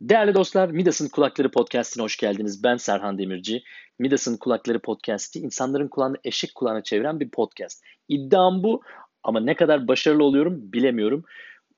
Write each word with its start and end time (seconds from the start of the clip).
Değerli 0.00 0.34
dostlar, 0.34 0.68
Midas'ın 0.68 1.08
Kulakları 1.08 1.50
Podcast'ine 1.50 2.02
hoş 2.02 2.16
geldiniz. 2.16 2.64
Ben 2.64 2.76
Serhan 2.76 3.18
Demirci. 3.18 3.62
Midas'ın 3.98 4.36
Kulakları 4.36 4.78
Podcast'i 4.78 5.38
insanların 5.38 5.88
kulağını 5.88 6.16
eşek 6.24 6.54
kulağına 6.54 6.82
çeviren 6.82 7.20
bir 7.20 7.30
podcast. 7.30 7.84
İddiam 8.08 8.62
bu 8.62 8.82
ama 9.22 9.40
ne 9.40 9.56
kadar 9.56 9.88
başarılı 9.88 10.24
oluyorum 10.24 10.72
bilemiyorum. 10.72 11.24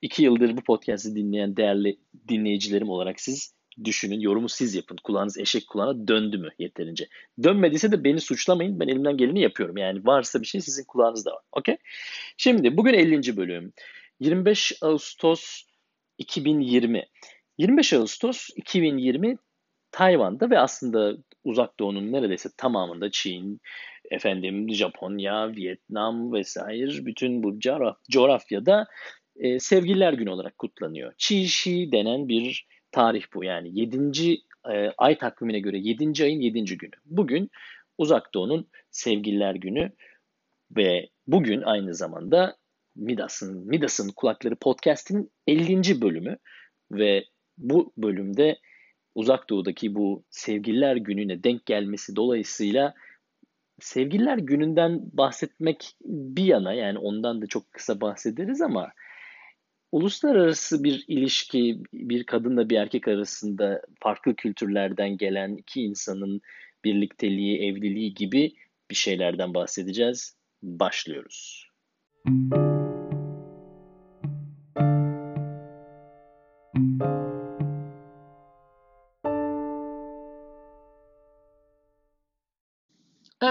İki 0.01 0.23
yıldır 0.23 0.57
bu 0.57 0.61
podcast'i 0.61 1.15
dinleyen 1.15 1.57
değerli 1.57 1.99
dinleyicilerim 2.27 2.89
olarak 2.89 3.19
siz 3.19 3.53
düşünün, 3.83 4.19
yorumu 4.19 4.49
siz 4.49 4.75
yapın. 4.75 4.97
Kulağınız 5.03 5.37
eşek 5.37 5.67
kulağına 5.67 6.07
döndü 6.07 6.37
mü 6.37 6.49
yeterince? 6.59 7.07
Dönmediyse 7.43 7.91
de 7.91 8.03
beni 8.03 8.21
suçlamayın. 8.21 8.79
Ben 8.79 8.87
elimden 8.87 9.17
geleni 9.17 9.41
yapıyorum. 9.41 9.77
Yani 9.77 10.05
varsa 10.05 10.41
bir 10.41 10.47
şey 10.47 10.61
sizin 10.61 10.83
kulağınızda 10.83 11.31
var. 11.31 11.41
Okey? 11.51 11.77
Şimdi 12.37 12.77
bugün 12.77 12.93
50. 12.93 13.37
bölüm. 13.37 13.73
25 14.19 14.73
Ağustos 14.81 15.63
2020. 16.17 17.05
25 17.57 17.93
Ağustos 17.93 18.49
2020 18.55 19.37
Tayvan'da 19.91 20.49
ve 20.49 20.59
aslında 20.59 21.17
Uzak 21.43 21.79
Doğu'nun 21.79 22.11
neredeyse 22.11 22.49
tamamında 22.57 23.11
Çin, 23.11 23.61
efendim 24.11 24.73
Japonya, 24.73 25.55
Vietnam 25.55 26.33
vesaire 26.33 27.05
bütün 27.05 27.43
bu 27.43 27.59
coğrafyada 28.09 28.87
e, 29.35 29.59
Sevgililer 29.59 30.13
Günü 30.13 30.29
olarak 30.29 30.57
kutlanıyor. 30.57 31.13
Qi 31.17 31.91
denen 31.91 32.27
bir 32.29 32.67
tarih 32.91 33.23
bu 33.33 33.43
yani 33.43 33.79
7. 33.79 34.37
E, 34.71 34.91
ay 34.97 35.17
takvimine 35.17 35.59
göre 35.59 35.77
7. 35.77 36.23
ayın 36.23 36.39
7. 36.39 36.77
günü. 36.77 36.95
Bugün 37.05 37.49
Uzak 37.97 38.33
Doğu'nun 38.33 38.67
Sevgililer 38.91 39.55
Günü 39.55 39.91
ve 40.71 41.09
bugün 41.27 41.61
aynı 41.61 41.93
zamanda 41.93 42.57
Midas'ın 42.95 43.67
Midas'ın 43.67 44.09
Kulakları 44.09 44.55
Podcast'in 44.55 45.31
50. 45.47 46.01
bölümü 46.01 46.37
ve 46.91 47.25
bu 47.57 47.93
bölümde 47.97 48.59
Uzak 49.15 49.49
Doğu'daki 49.49 49.95
bu 49.95 50.23
Sevgililer 50.29 50.95
Günü'ne 50.95 51.43
denk 51.43 51.65
gelmesi 51.65 52.15
dolayısıyla 52.15 52.93
Sevgililer 53.79 54.37
Günü'nden 54.37 55.01
bahsetmek 55.13 55.95
bir 56.01 56.43
yana 56.43 56.73
yani 56.73 56.97
ondan 56.97 57.41
da 57.41 57.47
çok 57.47 57.71
kısa 57.71 58.01
bahsederiz 58.01 58.61
ama 58.61 58.91
uluslararası 59.91 60.83
bir 60.83 61.05
ilişki 61.07 61.81
bir 61.93 62.23
kadınla 62.23 62.69
bir 62.69 62.77
erkek 62.77 63.07
arasında 63.07 63.81
farklı 63.99 64.35
kültürlerden 64.35 65.17
gelen 65.17 65.55
iki 65.55 65.81
insanın 65.81 66.41
birlikteliği, 66.83 67.57
evliliği 67.57 68.13
gibi 68.13 68.53
bir 68.91 68.95
şeylerden 68.95 69.53
bahsedeceğiz. 69.53 70.35
Başlıyoruz. 70.63 71.69
Müzik 72.25 72.76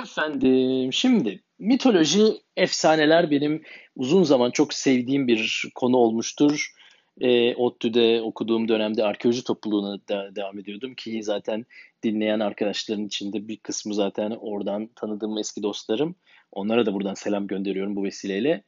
Efendim, 0.03 0.93
şimdi 0.93 1.43
mitoloji, 1.59 2.23
efsaneler 2.57 3.31
benim 3.31 3.63
uzun 3.97 4.23
zaman 4.23 4.51
çok 4.51 4.75
sevdiğim 4.75 5.29
bir 5.29 5.65
konu 5.75 5.97
olmuştur. 5.97 6.73
E, 7.21 7.55
ODTÜ'de 7.55 8.23
okuduğum 8.23 8.69
dönemde 8.69 9.05
arkeoloji 9.05 9.45
topluluğuna 9.45 9.99
da 10.09 10.37
devam 10.37 10.59
ediyordum 10.59 10.95
ki 10.95 11.23
zaten 11.23 11.67
dinleyen 12.03 12.41
arkadaşların 12.41 13.05
içinde 13.05 13.49
bir 13.49 13.57
kısmı 13.57 13.95
zaten 13.95 14.31
oradan 14.31 14.87
tanıdığım 14.95 15.39
eski 15.39 15.63
dostlarım. 15.63 16.15
Onlara 16.53 16.87
da 16.87 16.95
buradan 16.95 17.15
selam 17.15 17.47
gönderiyorum 17.47 17.97
bu 17.97 18.05
vesileyle 18.05 18.63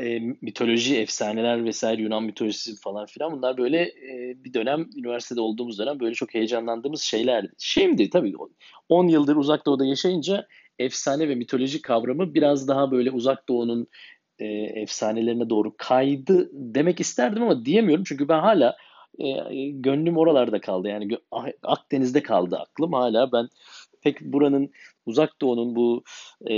e, 0.00 0.18
mitoloji, 0.18 1.00
efsaneler 1.00 1.64
vesaire 1.64 2.02
Yunan 2.02 2.22
mitolojisi 2.22 2.76
falan 2.80 3.06
filan 3.06 3.32
bunlar 3.32 3.58
böyle 3.58 3.82
e, 3.82 4.34
bir 4.44 4.54
dönem 4.54 4.86
üniversitede 4.96 5.40
olduğumuz 5.40 5.78
dönem 5.78 6.00
böyle 6.00 6.14
çok 6.14 6.34
heyecanlandığımız 6.34 7.02
şeylerdi. 7.02 7.52
Şimdi 7.58 8.10
tabii 8.10 8.34
10 8.88 9.08
yıldır 9.08 9.36
uzak 9.36 9.66
doğuda 9.66 9.84
yaşayınca 9.84 10.46
efsane 10.78 11.28
ve 11.28 11.34
mitoloji 11.34 11.82
kavramı 11.82 12.34
biraz 12.34 12.68
daha 12.68 12.90
böyle 12.90 13.10
uzak 13.10 13.48
doğunun 13.48 13.86
e, 14.38 14.46
efsanelerine 14.54 15.50
doğru 15.50 15.74
kaydı 15.76 16.50
demek 16.52 17.00
isterdim 17.00 17.42
ama 17.42 17.64
diyemiyorum 17.64 18.04
çünkü 18.04 18.28
ben 18.28 18.40
hala 18.40 18.76
e, 19.18 19.70
gönlüm 19.70 20.16
oralarda 20.16 20.60
kaldı. 20.60 20.88
Yani 20.88 21.18
Akdeniz'de 21.62 22.22
kaldı 22.22 22.56
aklım 22.56 22.92
hala 22.92 23.32
ben 23.32 23.48
pek 24.02 24.20
buranın 24.20 24.70
uzak 25.06 25.40
doğunun 25.40 25.76
bu 25.76 26.04
e, 26.50 26.54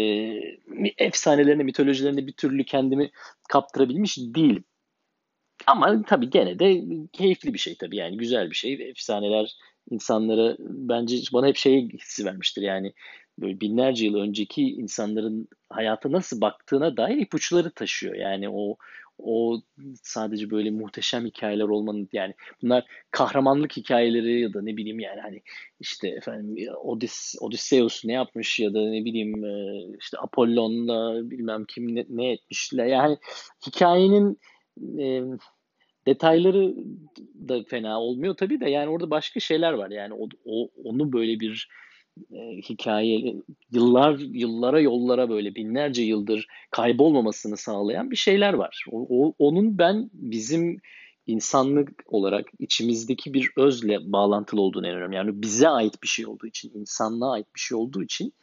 efsanelerine, 0.99 1.63
mitolojilerine 1.63 2.27
bir 2.27 2.33
türlü 2.33 2.65
kendimi 2.65 3.11
kaptırabilmiş 3.49 4.19
değilim. 4.19 4.65
Ama 5.67 6.03
tabii 6.03 6.31
gene 6.31 6.59
de 6.59 6.83
keyifli 7.13 7.55
bir 7.55 7.59
şey 7.59 7.77
tabii 7.77 7.97
yani 7.97 8.17
güzel 8.17 8.51
bir 8.51 8.55
şey. 8.55 8.73
Efsaneler 8.73 9.57
insanlara 9.91 10.57
bence 10.59 11.17
bana 11.33 11.47
hep 11.47 11.57
şey 11.57 11.89
hissi 11.89 12.25
vermiştir 12.25 12.63
yani 12.63 12.93
böyle 13.39 13.61
binlerce 13.61 14.07
yıl 14.07 14.15
önceki 14.15 14.63
insanların 14.63 15.49
hayata 15.71 16.13
nasıl 16.13 16.41
baktığına 16.41 16.97
dair 16.97 17.17
ipuçları 17.17 17.71
taşıyor. 17.71 18.15
Yani 18.15 18.49
o 18.49 18.77
o 19.19 19.61
sadece 20.03 20.51
böyle 20.51 20.71
muhteşem 20.71 21.27
hikayeler 21.27 21.65
olmanın 21.65 22.09
yani 22.13 22.35
bunlar 22.63 22.85
kahramanlık 23.11 23.77
hikayeleri 23.77 24.41
ya 24.41 24.55
da 24.55 24.63
ne 24.63 24.77
bileyim 24.77 25.01
yani 25.01 25.21
hani 25.21 25.43
işte 25.81 26.09
efendim 26.09 26.57
Odys 26.83 27.35
Odysseus 27.41 28.05
ne 28.05 28.13
yapmış 28.13 28.61
ya 28.61 28.75
da 28.75 28.91
ne 28.91 29.05
bileyim 29.05 29.45
e, 29.45 29.85
işte 30.01 30.19
Apollon'la 30.19 31.31
bilmem 31.31 31.65
kim 31.65 31.95
ne, 31.95 32.07
ne 32.09 32.33
etmişler. 32.33 32.87
Yani 32.87 33.19
hikayenin 33.67 34.39
e, 34.99 35.23
detayları 36.07 36.75
da 37.49 37.63
fena 37.65 38.01
olmuyor 38.01 38.37
tabii 38.37 38.61
de 38.61 38.71
yani 38.71 38.91
orada 38.91 39.11
başka 39.11 39.41
şeyler 39.41 39.73
var. 39.73 39.91
Yani 39.91 40.15
o, 40.15 40.29
o 40.45 40.71
onu 40.85 41.13
böyle 41.13 41.41
bir 41.41 41.69
e, 42.33 42.57
hikaye 42.57 43.35
yıllar 43.73 44.19
yıllara 44.19 44.81
yollara 44.81 45.31
böyle 45.31 45.55
binlerce 45.55 46.03
yıldır 46.03 46.47
kaybolmamasını 46.71 47.57
sağlayan 47.57 48.11
bir 48.11 48.17
şeyler 48.17 48.55
var. 48.55 48.85
O, 48.91 49.07
o, 49.11 49.35
onun 49.39 49.79
ben 49.79 50.11
bizim 50.13 50.81
insanlık 51.27 52.05
olarak 52.07 52.47
içimizdeki 52.59 53.35
bir 53.35 53.53
özle 53.57 54.13
bağlantılı 54.13 54.61
olduğunu 54.61 54.87
inanıyorum. 54.87 55.13
Yani 55.13 55.43
bize 55.43 55.69
ait 55.69 56.03
bir 56.03 56.09
şey 56.09 56.27
olduğu 56.27 56.47
için, 56.47 56.73
insanlığa 56.75 57.33
ait 57.33 57.55
bir 57.55 57.61
şey 57.61 57.79
olduğu 57.79 58.03
için 58.03 58.35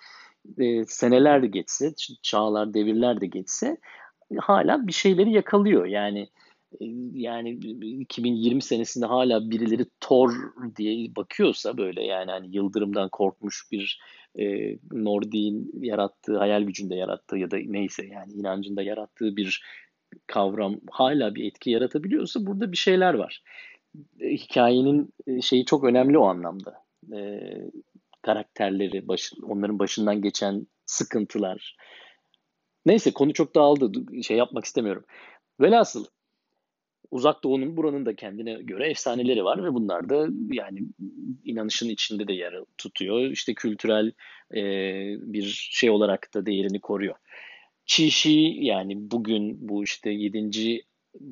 e, 0.58 0.86
seneler 0.86 1.44
de 1.44 1.48
geçse, 1.48 1.94
çağlar, 2.22 2.74
devirler 2.74 3.22
de 3.22 3.26
geçse 3.26 3.78
hala 4.40 4.88
bir 4.88 4.94
şeyleri 4.94 5.32
yakalıyor. 5.32 5.86
Yani 5.86 6.30
yani 7.14 7.50
2020 8.02 8.62
senesinde 8.62 9.06
hala 9.06 9.52
birileri 9.52 9.86
Thor 10.00 10.32
diye 10.76 11.16
bakıyorsa 11.16 11.78
böyle 11.78 12.04
yani 12.04 12.32
hani 12.32 12.56
yıldırımdan 12.56 13.10
korkmuş 13.10 13.68
bir 13.72 14.00
e, 14.40 14.78
Nordik'in 14.92 15.72
yarattığı, 15.82 16.38
hayal 16.38 16.64
gücünde 16.64 16.96
yarattığı 16.96 17.38
ya 17.38 17.52
da 17.52 17.58
neyse 17.66 18.06
yani 18.06 18.34
inancında 18.34 18.82
yarattığı 18.82 19.36
bir 19.36 19.64
kavram 20.28 20.80
hala 20.92 21.36
bir 21.36 21.46
etki 21.46 21.72
yaratabiliyorsa 21.72 22.46
burada 22.46 22.72
bir 22.72 22.78
şeyler 22.78 23.14
var. 23.14 23.44
E, 24.20 24.30
hikayenin 24.30 25.14
e, 25.28 25.42
şeyi 25.42 25.66
çok 25.66 25.84
önemli 25.84 26.18
o 26.18 26.26
anlamda. 26.26 26.74
E, 27.14 27.42
karakterleri, 28.22 29.08
baş, 29.08 29.34
onların 29.44 29.80
başından 29.80 30.22
geçen 30.22 30.68
sıkıntılar. 30.86 31.76
Neyse 32.86 33.14
konu 33.14 33.34
çok 33.34 33.56
dağıldı. 33.56 34.24
Şey 34.24 34.38
yapmak 34.38 34.66
istemiyorum. 34.66 35.06
Velhasıl 35.62 36.06
Uzak 37.16 37.44
Doğu'nun 37.44 37.78
buranın 37.78 38.06
da 38.06 38.16
kendine 38.16 38.54
göre 38.54 38.90
efsaneleri 38.90 39.44
var 39.44 39.64
ve 39.64 39.74
bunlar 39.74 40.10
da 40.10 40.28
yani 40.52 40.80
inanışın 41.44 41.90
içinde 41.90 42.28
de 42.28 42.34
yer 42.34 42.54
tutuyor. 42.78 43.32
İşte 43.32 43.54
kültürel 43.54 44.12
e, 44.56 44.62
bir 45.34 45.70
şey 45.72 45.90
olarak 45.90 46.34
da 46.34 46.46
değerini 46.46 46.82
koruyor. 46.82 47.16
Çişi 47.86 48.56
yani 48.60 49.12
bugün 49.12 49.70
bu 49.70 49.84
işte 49.84 50.10
7. 50.10 50.82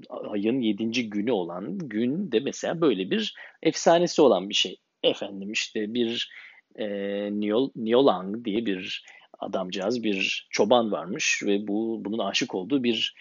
ayın 0.10 0.62
7. 0.62 1.10
günü 1.10 1.32
olan 1.32 1.78
gün 1.78 2.32
de 2.32 2.40
mesela 2.40 2.82
böyle 2.82 3.12
bir 3.12 3.36
efsanesi 3.62 4.22
olan 4.22 4.50
bir 4.50 4.56
şey. 4.56 4.80
Efendim 5.04 5.52
işte 5.52 5.94
bir 5.94 6.32
e, 6.76 6.86
Niol, 7.32 7.72
Niolang 7.76 8.46
diye 8.46 8.66
bir 8.66 9.06
adamcağız 9.40 10.04
bir 10.04 10.48
çoban 10.50 10.92
varmış 10.92 11.44
ve 11.46 11.68
bu 11.68 12.02
bunun 12.06 12.20
aşık 12.20 12.56
olduğu 12.56 12.84
bir 12.84 13.16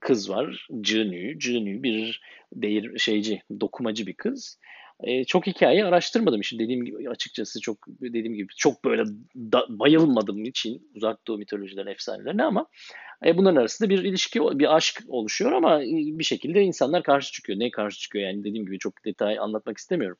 kız 0.00 0.30
var. 0.30 0.66
Cünü. 0.80 1.38
Cünü 1.38 1.82
bir 1.82 2.20
değir 2.52 2.98
şeyci, 2.98 3.42
dokumacı 3.60 4.06
bir 4.06 4.14
kız. 4.14 4.58
E, 5.02 5.24
çok 5.24 5.46
hikaye 5.46 5.84
araştırmadım. 5.84 6.40
için 6.40 6.58
dediğim 6.58 6.84
gibi 6.84 7.08
açıkçası 7.08 7.60
çok 7.60 7.78
dediğim 7.88 8.34
gibi 8.34 8.48
çok 8.56 8.84
böyle 8.84 9.04
da, 9.36 9.66
bayılmadığım 9.68 10.44
için 10.44 10.90
uzak 10.94 11.26
doğu 11.26 11.38
mitolojilerine, 11.38 11.90
efsanelerine 11.90 12.44
ama 12.44 12.66
e, 13.26 13.36
bunların 13.36 13.60
arasında 13.60 13.90
bir 13.90 14.04
ilişki, 14.04 14.40
bir 14.40 14.76
aşk 14.76 15.02
oluşuyor 15.08 15.52
ama 15.52 15.80
bir 16.18 16.24
şekilde 16.24 16.62
insanlar 16.62 17.02
karşı 17.02 17.32
çıkıyor. 17.32 17.58
Ne 17.58 17.70
karşı 17.70 18.00
çıkıyor 18.00 18.24
yani 18.24 18.44
dediğim 18.44 18.66
gibi 18.66 18.78
çok 18.78 19.04
detay 19.04 19.38
anlatmak 19.38 19.78
istemiyorum. 19.78 20.18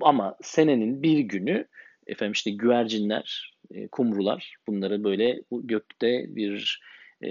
Ama 0.00 0.36
senenin 0.42 1.02
bir 1.02 1.18
günü 1.18 1.68
efendim 2.06 2.32
işte 2.32 2.50
güvercinler, 2.50 3.54
e, 3.70 3.88
kumrular 3.88 4.56
bunları 4.68 5.04
böyle 5.04 5.42
gökte 5.50 6.24
bir 6.28 6.80
e, 7.22 7.30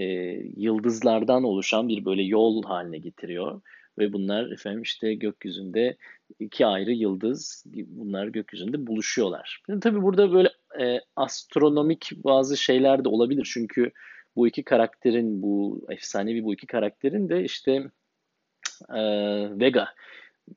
yıldızlardan 0.58 1.44
oluşan 1.44 1.88
bir 1.88 2.06
böyle 2.06 2.24
yol 2.24 2.64
haline 2.64 2.98
getiriyor. 2.98 3.62
ve 4.00 4.14
bunlar 4.14 4.52
efendim 4.52 4.82
işte 4.82 5.14
gökyüzünde 5.14 5.98
iki 6.40 6.66
ayrı 6.66 6.92
yıldız 6.92 7.64
bunlar 7.66 8.28
gökyüzünde 8.28 8.88
buluşuyorlar. 8.88 9.62
Yani 9.68 9.80
tabii 9.80 10.02
burada 10.02 10.34
böyle 10.34 10.50
e, 10.80 11.02
astronomik 11.16 12.12
bazı 12.16 12.58
şeyler 12.58 13.04
de 13.04 13.10
olabilir 13.10 13.50
çünkü 13.54 13.92
bu 14.36 14.48
iki 14.48 14.64
karakterin 14.64 15.42
bu 15.42 15.86
efsanevi 15.90 16.44
bu 16.44 16.54
iki 16.54 16.68
karakterin 16.68 17.30
de 17.30 17.44
işte 17.44 17.72
e, 18.90 19.02
Vega 19.60 19.88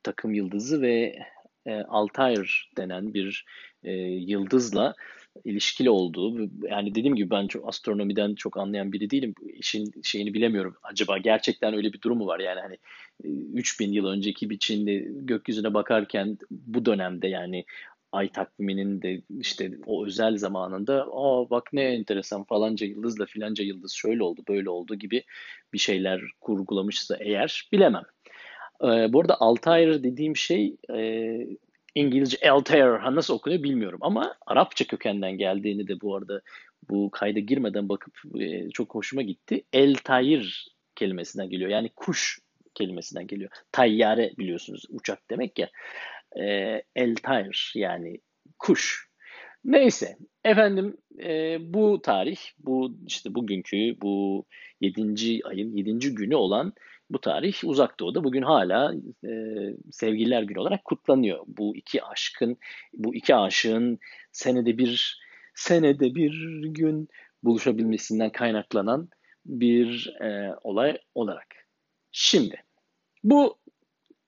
takım 0.02 0.34
yıldızı 0.34 0.82
ve 0.82 1.16
e, 1.66 1.74
Altair 1.74 2.70
denen 2.76 3.14
bir 3.14 3.44
e, 3.82 3.92
yıldızla 4.02 4.94
ilişkili 5.44 5.90
olduğu 5.90 6.50
yani 6.70 6.94
dediğim 6.94 7.16
gibi 7.16 7.30
ben 7.30 7.46
çok 7.46 7.68
astronomiden 7.68 8.34
çok 8.34 8.56
anlayan 8.56 8.92
biri 8.92 9.10
değilim. 9.10 9.34
İşin 9.54 9.92
şeyini 10.02 10.34
bilemiyorum. 10.34 10.76
Acaba 10.82 11.18
gerçekten 11.18 11.74
öyle 11.74 11.92
bir 11.92 12.00
durum 12.00 12.18
mu 12.18 12.26
var? 12.26 12.40
Yani 12.40 12.60
hani 12.60 12.78
3000 13.54 13.92
e, 13.92 13.94
yıl 13.94 14.06
önceki 14.06 14.50
bir 14.50 14.58
Çinli 14.58 15.08
gökyüzüne 15.14 15.74
bakarken 15.74 16.38
bu 16.50 16.84
dönemde 16.84 17.28
yani 17.28 17.64
ay 18.12 18.28
takviminin 18.28 19.02
de 19.02 19.22
işte 19.40 19.70
o 19.86 20.06
özel 20.06 20.36
zamanında 20.36 21.06
aa 21.12 21.50
bak 21.50 21.72
ne 21.72 21.82
enteresan 21.82 22.44
falanca 22.44 22.86
yıldızla 22.86 23.26
filanca 23.26 23.64
yıldız 23.64 23.92
şöyle 23.92 24.22
oldu 24.22 24.42
böyle 24.48 24.70
oldu 24.70 24.94
gibi 24.94 25.22
bir 25.72 25.78
şeyler 25.78 26.20
kurgulamışsa 26.40 27.16
eğer 27.20 27.68
bilemem. 27.72 28.04
Ee, 28.82 29.12
bu 29.12 29.20
arada 29.20 29.40
Altair 29.40 30.02
dediğim 30.02 30.36
şey 30.36 30.76
e, 30.90 30.98
İngilizce 31.94 32.50
Altair 32.50 33.14
nasıl 33.14 33.34
okunuyor 33.34 33.62
bilmiyorum 33.62 33.98
ama 34.02 34.34
Arapça 34.46 34.84
kökenden 34.84 35.38
geldiğini 35.38 35.88
de 35.88 36.00
bu 36.00 36.16
arada 36.16 36.40
bu 36.90 37.10
kayda 37.10 37.38
girmeden 37.40 37.88
bakıp 37.88 38.14
e, 38.40 38.70
çok 38.70 38.94
hoşuma 38.94 39.22
gitti. 39.22 39.64
El 39.72 39.94
Tayir 39.94 40.68
kelimesinden 40.94 41.50
geliyor. 41.50 41.70
Yani 41.70 41.90
kuş 41.96 42.38
kelimesinden 42.74 43.26
geliyor. 43.26 43.50
Tayyare 43.72 44.32
biliyorsunuz 44.38 44.84
uçak 44.88 45.30
demek 45.30 45.58
ya. 45.58 45.70
E, 46.36 46.44
El 46.96 47.14
Tayir 47.14 47.72
yani 47.74 48.20
kuş. 48.58 49.08
Neyse 49.64 50.16
efendim 50.44 50.96
e, 51.22 51.56
bu 51.60 52.00
tarih 52.02 52.38
bu 52.58 52.96
işte 53.06 53.34
bugünkü 53.34 53.76
bu 54.02 54.44
7. 54.80 55.40
ayın 55.44 55.76
7. 55.76 56.14
günü 56.14 56.34
olan 56.34 56.72
bu 57.10 57.20
tarih 57.20 57.54
uzak 57.64 58.00
doğuda 58.00 58.24
bugün 58.24 58.42
hala 58.42 58.94
e, 59.24 59.30
sevgililer 59.92 60.42
günü 60.42 60.58
olarak 60.58 60.84
kutlanıyor. 60.84 61.44
Bu 61.46 61.76
iki 61.76 62.04
aşkın, 62.04 62.56
bu 62.94 63.14
iki 63.14 63.34
aşığın 63.34 63.98
senede 64.32 64.78
bir 64.78 65.18
senede 65.54 66.14
bir 66.14 66.62
gün 66.62 67.08
buluşabilmesinden 67.42 68.30
kaynaklanan 68.30 69.08
bir 69.46 70.16
e, 70.20 70.54
olay 70.62 70.98
olarak. 71.14 71.46
Şimdi 72.12 72.62
bu 73.24 73.58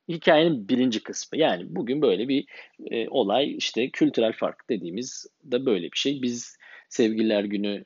hikayenin 0.09 0.69
birinci 0.69 1.03
kısmı. 1.03 1.39
Yani 1.39 1.65
bugün 1.69 2.03
böyle 2.03 2.29
bir 2.29 2.47
e, 2.91 3.09
olay 3.09 3.57
işte 3.57 3.91
kültürel 3.91 4.33
fark 4.33 4.71
dediğimiz 4.71 5.27
da 5.51 5.67
böyle 5.67 5.93
bir 5.93 5.97
şey. 5.99 6.23
Biz 6.23 6.57
sevgililer 6.89 7.45
günü 7.45 7.85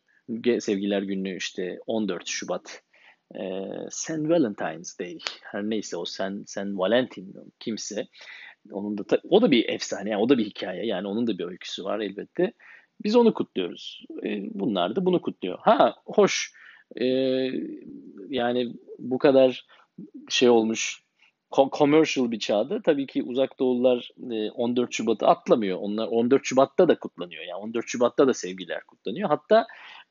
sevgililer 0.61 1.03
günü 1.03 1.37
işte 1.37 1.79
14 1.87 2.27
Şubat 2.27 2.83
e, 3.35 3.43
St. 3.91 4.29
Valentine's 4.29 4.99
Day 4.99 5.19
her 5.43 5.63
neyse 5.63 5.97
o 5.97 6.05
Sen 6.05 6.45
Sen 6.47 6.79
Valentin 6.79 7.35
kimse 7.61 8.07
onun 8.73 8.99
da 8.99 9.05
o 9.29 9.43
da 9.43 9.51
bir 9.51 9.69
efsane 9.69 10.11
yani 10.11 10.23
o 10.23 10.29
da 10.29 10.39
bir 10.39 10.45
hikaye 10.45 10.87
yani 10.87 11.09
onun 11.09 11.27
da 11.27 11.39
bir 11.39 11.45
öyküsü 11.45 11.85
var 11.85 12.01
elbette. 12.01 12.53
Biz 13.05 13.17
onu 13.17 13.35
kutluyoruz. 13.35 14.05
E, 14.25 14.29
bunlar 14.55 14.97
da 14.97 15.07
bunu 15.07 15.23
kutluyor. 15.23 15.59
Ha 15.63 15.95
hoş 16.07 16.53
e, 16.97 17.05
yani 18.29 18.75
bu 18.99 19.19
kadar 19.19 19.67
şey 20.29 20.49
olmuş 20.49 21.03
commercial 21.53 22.31
bir 22.31 22.39
çağda 22.39 22.83
tabii 22.83 23.07
ki 23.07 23.23
uzak 23.23 23.59
doğulular 23.59 24.11
14 24.55 24.91
e, 24.91 24.93
Şubat'ı 24.93 25.27
atlamıyor. 25.27 25.79
Onlar 25.81 26.07
14 26.07 26.45
Şubat'ta 26.45 26.89
da 26.89 26.99
kutlanıyor. 26.99 27.45
Yani 27.45 27.61
14 27.63 27.89
Şubat'ta 27.89 28.29
da 28.29 28.35
sevgiler 28.35 28.85
kutlanıyor. 28.85 29.29
Hatta 29.29 29.67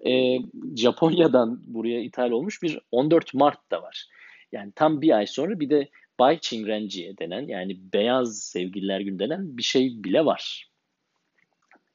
e, 0.05 0.37
Japonya'dan 0.75 1.59
buraya 1.67 2.01
ithal 2.01 2.31
olmuş 2.31 2.63
bir 2.63 2.79
14 2.91 3.33
Mart 3.33 3.71
da 3.71 3.81
var. 3.81 4.07
Yani 4.51 4.71
tam 4.75 5.01
bir 5.01 5.17
ay 5.17 5.27
sonra 5.27 5.59
bir 5.59 5.69
de 5.69 5.89
Bay 6.19 6.39
Chingrenjiye 6.39 7.17
denen 7.17 7.47
yani 7.47 7.77
beyaz 7.93 8.41
sevgililer 8.41 8.99
günü 8.99 9.19
denen 9.19 9.57
bir 9.57 9.63
şey 9.63 10.03
bile 10.03 10.25
var. 10.25 10.69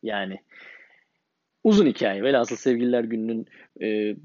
Yani 0.03 0.41
uzun 1.65 1.87
hikaye. 1.87 2.23
Velhasıl 2.23 2.57
sevgililer 2.57 3.05
gününün 3.05 3.47
e, 3.83 4.17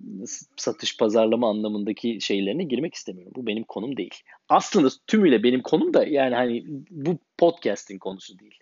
satış 0.57 0.97
pazarlama 0.97 1.49
anlamındaki 1.49 2.21
şeylerine 2.21 2.63
girmek 2.63 2.93
istemiyorum. 2.93 3.33
Bu 3.35 3.47
benim 3.47 3.63
konum 3.63 3.97
değil. 3.97 4.15
Aslında 4.49 4.89
tümüyle 5.07 5.43
benim 5.43 5.61
konum 5.61 5.93
da 5.93 6.05
yani 6.05 6.35
hani 6.35 6.63
bu 6.89 7.17
podcast'in 7.37 7.97
konusu 7.97 8.39
değil. 8.39 8.59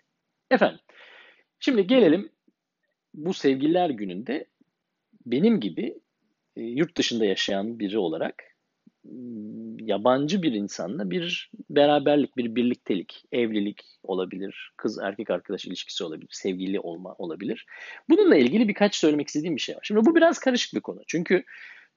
Efendim 0.50 0.80
şimdi 1.60 1.86
gelelim 1.86 2.30
bu 3.14 3.34
sevgililer 3.34 3.90
gününde 3.90 4.46
benim 5.26 5.60
gibi 5.60 5.98
e, 6.56 6.62
yurt 6.62 6.96
dışında 6.96 7.24
yaşayan 7.24 7.78
biri 7.78 7.98
olarak 7.98 8.44
yabancı 9.80 10.42
bir 10.42 10.52
insanla 10.52 11.10
bir 11.10 11.50
beraberlik, 11.70 12.36
bir 12.36 12.54
birliktelik, 12.54 13.24
evlilik 13.32 13.82
olabilir, 14.02 14.72
kız 14.76 14.98
erkek 14.98 15.30
arkadaş 15.30 15.64
ilişkisi 15.64 16.04
olabilir, 16.04 16.30
sevgili 16.32 16.80
olma 16.80 17.14
olabilir. 17.18 17.66
Bununla 18.08 18.36
ilgili 18.36 18.68
birkaç 18.68 18.96
söylemek 18.96 19.26
istediğim 19.26 19.56
bir 19.56 19.60
şey 19.60 19.76
var. 19.76 19.80
Şimdi 19.82 20.06
bu 20.06 20.14
biraz 20.14 20.38
karışık 20.38 20.74
bir 20.74 20.80
konu. 20.80 21.00
Çünkü 21.06 21.44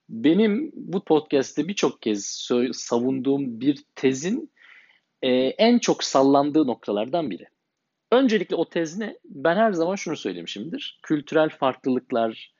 benim 0.08 0.72
bu 0.74 1.04
podcast'te 1.04 1.68
birçok 1.68 2.02
kez 2.02 2.48
savunduğum 2.72 3.60
bir 3.60 3.84
tezin 3.94 4.52
e, 5.22 5.30
en 5.34 5.78
çok 5.78 6.04
sallandığı 6.04 6.66
noktalardan 6.66 7.30
biri. 7.30 7.46
Öncelikle 8.12 8.56
o 8.56 8.68
tez 8.68 8.98
ne? 8.98 9.18
Ben 9.24 9.56
her 9.56 9.72
zaman 9.72 9.94
şunu 9.94 10.16
söylemişimdir. 10.16 11.00
Kültürel 11.02 11.48
farklılıklar 11.48 12.54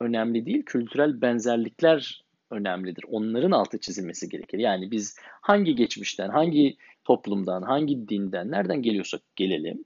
önemli 0.00 0.46
değil, 0.46 0.62
kültürel 0.62 1.20
benzerlikler 1.20 2.25
önemlidir. 2.50 3.04
Onların 3.08 3.50
altı 3.50 3.78
çizilmesi 3.78 4.28
gerekir. 4.28 4.58
Yani 4.58 4.90
biz 4.90 5.16
hangi 5.20 5.74
geçmişten, 5.74 6.28
hangi 6.28 6.76
toplumdan, 7.04 7.62
hangi 7.62 8.08
dinden, 8.08 8.50
nereden 8.50 8.82
geliyorsak 8.82 9.20
gelelim. 9.36 9.84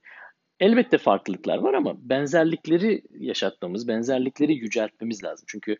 Elbette 0.60 0.98
farklılıklar 0.98 1.58
var 1.58 1.74
ama 1.74 1.94
benzerlikleri 1.98 3.02
yaşatmamız, 3.10 3.88
benzerlikleri 3.88 4.54
yüceltmemiz 4.54 5.24
lazım. 5.24 5.44
Çünkü 5.48 5.76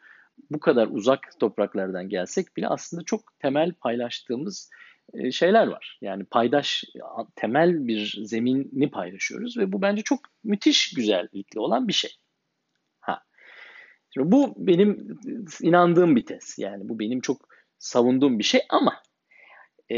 bu 0.50 0.61
kadar 0.61 0.88
uzak 0.91 1.41
topraklardan 1.41 2.09
gelsek 2.09 2.56
bile 2.56 2.69
aslında 2.69 3.03
çok 3.05 3.38
temel 3.38 3.73
paylaştığımız 3.73 4.71
e, 5.15 5.31
şeyler 5.31 5.67
var. 5.67 5.99
Yani 6.00 6.25
paydaş, 6.25 6.85
temel 7.37 7.87
bir 7.87 8.19
zemini 8.25 8.90
paylaşıyoruz 8.90 9.57
ve 9.57 9.73
bu 9.73 9.83
bence 9.83 10.02
çok 10.02 10.21
müthiş 10.45 10.95
güzellikli 10.95 11.61
olan 11.61 11.88
bir 11.88 11.93
şey. 11.93 12.11
Şimdi 14.14 14.33
bu 14.33 14.55
benim 14.57 15.19
inandığım 15.62 16.17
bir 16.17 16.26
tez. 16.26 16.55
Yani 16.59 16.88
bu 16.88 16.99
benim 16.99 17.21
çok 17.21 17.49
savunduğum 17.79 18.38
bir 18.38 18.45
şey 18.45 18.61
ama 18.69 19.02
e, 19.93 19.97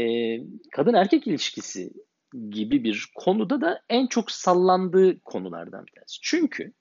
kadın 0.71 0.93
erkek 0.93 1.27
ilişkisi 1.27 1.93
gibi 2.49 2.83
bir 2.83 3.11
konuda 3.15 3.61
da 3.61 3.81
en 3.89 4.07
çok 4.07 4.31
sallandığı 4.31 5.19
konulardan 5.19 5.85
bir 5.85 5.91
tanesi. 5.91 6.19
Çünkü 6.21 6.73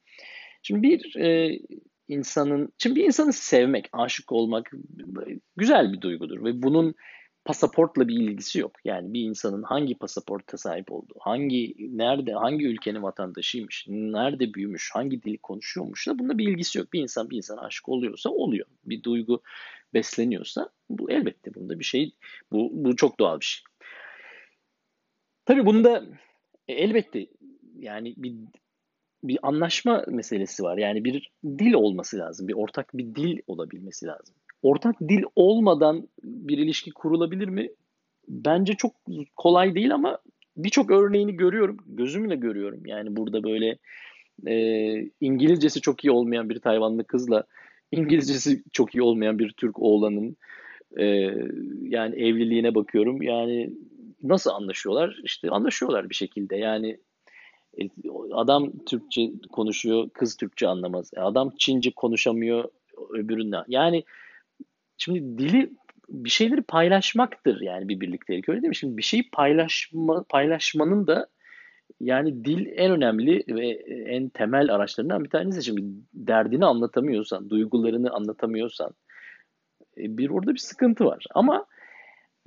şimdi 0.62 0.82
bir 0.82 1.16
e, 1.16 1.58
insanın, 2.08 2.72
şimdi 2.78 2.96
bir 2.96 3.04
insanı 3.04 3.32
sevmek, 3.32 3.88
aşık 3.92 4.32
olmak 4.32 4.70
güzel 5.56 5.92
bir 5.92 6.00
duygudur 6.00 6.44
ve 6.44 6.62
bunun 6.62 6.94
pasaportla 7.44 8.08
bir 8.08 8.14
ilgisi 8.14 8.58
yok. 8.58 8.72
Yani 8.84 9.12
bir 9.12 9.20
insanın 9.20 9.62
hangi 9.62 9.94
pasaporta 9.94 10.56
sahip 10.56 10.92
olduğu, 10.92 11.14
hangi 11.20 11.74
nerede, 11.78 12.32
hangi 12.32 12.66
ülkenin 12.66 13.02
vatandaşıymış, 13.02 13.86
nerede 13.88 14.54
büyümüş, 14.54 14.90
hangi 14.94 15.22
dili 15.22 15.38
konuşuyormuş 15.38 16.08
da 16.08 16.18
bunda 16.18 16.38
bir 16.38 16.48
ilgisi 16.48 16.78
yok. 16.78 16.92
Bir 16.92 17.00
insan 17.00 17.30
bir 17.30 17.36
insana 17.36 17.60
aşık 17.60 17.88
oluyorsa 17.88 18.30
oluyor. 18.30 18.66
Bir 18.84 19.02
duygu 19.02 19.42
besleniyorsa 19.94 20.70
bu 20.90 21.10
elbette 21.10 21.54
bunda 21.54 21.78
bir 21.78 21.84
şey, 21.84 22.14
bu, 22.52 22.70
bu 22.72 22.96
çok 22.96 23.20
doğal 23.20 23.40
bir 23.40 23.44
şey. 23.44 23.64
Tabii 25.44 25.66
bunda 25.66 26.04
e, 26.68 26.72
elbette 26.72 27.26
yani 27.78 28.14
bir 28.16 28.34
bir 29.24 29.38
anlaşma 29.42 30.04
meselesi 30.08 30.62
var. 30.62 30.78
Yani 30.78 31.04
bir 31.04 31.30
dil 31.44 31.72
olması 31.72 32.18
lazım. 32.18 32.48
Bir 32.48 32.54
ortak 32.54 32.90
bir 32.94 33.14
dil 33.14 33.38
olabilmesi 33.46 34.06
lazım 34.06 34.34
ortak 34.62 35.00
dil 35.00 35.22
olmadan 35.36 36.08
bir 36.22 36.58
ilişki 36.58 36.90
kurulabilir 36.90 37.48
mi? 37.48 37.70
Bence 38.28 38.74
çok 38.74 38.92
kolay 39.36 39.74
değil 39.74 39.94
ama 39.94 40.18
birçok 40.56 40.90
örneğini 40.90 41.36
görüyorum. 41.36 41.76
Gözümle 41.86 42.36
görüyorum. 42.36 42.86
Yani 42.86 43.16
burada 43.16 43.44
böyle 43.44 43.78
e, 44.46 44.56
İngilizcesi 45.20 45.80
çok 45.80 46.04
iyi 46.04 46.10
olmayan 46.10 46.50
bir 46.50 46.58
Tayvanlı 46.58 47.04
kızla 47.04 47.44
İngilizcesi 47.92 48.62
çok 48.72 48.94
iyi 48.94 49.02
olmayan 49.02 49.38
bir 49.38 49.52
Türk 49.52 49.78
oğlanın 49.78 50.36
e, 50.96 51.04
yani 51.82 52.14
evliliğine 52.16 52.74
bakıyorum. 52.74 53.22
Yani 53.22 53.70
nasıl 54.22 54.50
anlaşıyorlar? 54.50 55.20
İşte 55.24 55.50
anlaşıyorlar 55.50 56.10
bir 56.10 56.14
şekilde. 56.14 56.56
Yani 56.56 56.98
e, 57.80 57.88
adam 58.32 58.72
Türkçe 58.86 59.30
konuşuyor, 59.52 60.10
kız 60.10 60.36
Türkçe 60.36 60.68
anlamaz. 60.68 61.10
Adam 61.16 61.52
Çince 61.58 61.90
konuşamıyor 61.90 62.68
öbüründen. 63.10 63.64
Yani 63.68 64.04
Şimdi 65.02 65.38
dili 65.38 65.70
bir 66.08 66.30
şeyleri 66.30 66.62
paylaşmaktır 66.62 67.60
yani 67.60 67.88
bir 67.88 68.00
birliktelik 68.00 68.48
öyle 68.48 68.62
değil 68.62 68.68
mi? 68.68 68.76
Şimdi 68.76 68.96
bir 68.96 69.02
şeyi 69.02 69.30
paylaşma, 69.30 70.24
paylaşmanın 70.28 71.06
da 71.06 71.26
yani 72.00 72.44
dil 72.44 72.66
en 72.76 72.90
önemli 72.90 73.44
ve 73.48 73.68
en 74.06 74.28
temel 74.28 74.74
araçlarından 74.74 75.24
bir 75.24 75.30
tanesi. 75.30 75.64
Şimdi 75.64 75.82
derdini 76.14 76.64
anlatamıyorsan, 76.64 77.50
duygularını 77.50 78.10
anlatamıyorsan 78.10 78.90
e, 79.98 80.18
bir 80.18 80.30
orada 80.30 80.54
bir 80.54 80.58
sıkıntı 80.58 81.04
var. 81.04 81.24
Ama 81.34 81.66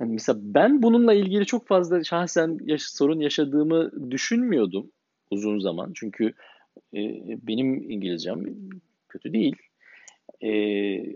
yani 0.00 0.12
mesela 0.12 0.38
ben 0.42 0.82
bununla 0.82 1.14
ilgili 1.14 1.46
çok 1.46 1.66
fazla 1.66 2.04
şahsen 2.04 2.58
yaş 2.64 2.82
sorun 2.82 3.20
yaşadığımı 3.20 4.10
düşünmüyordum 4.10 4.90
uzun 5.30 5.58
zaman. 5.58 5.92
Çünkü 5.94 6.26
e, 6.94 7.00
benim 7.46 7.90
İngilizcem 7.90 8.44
kötü 9.08 9.32
değil. 9.32 9.56
E, 10.44 10.50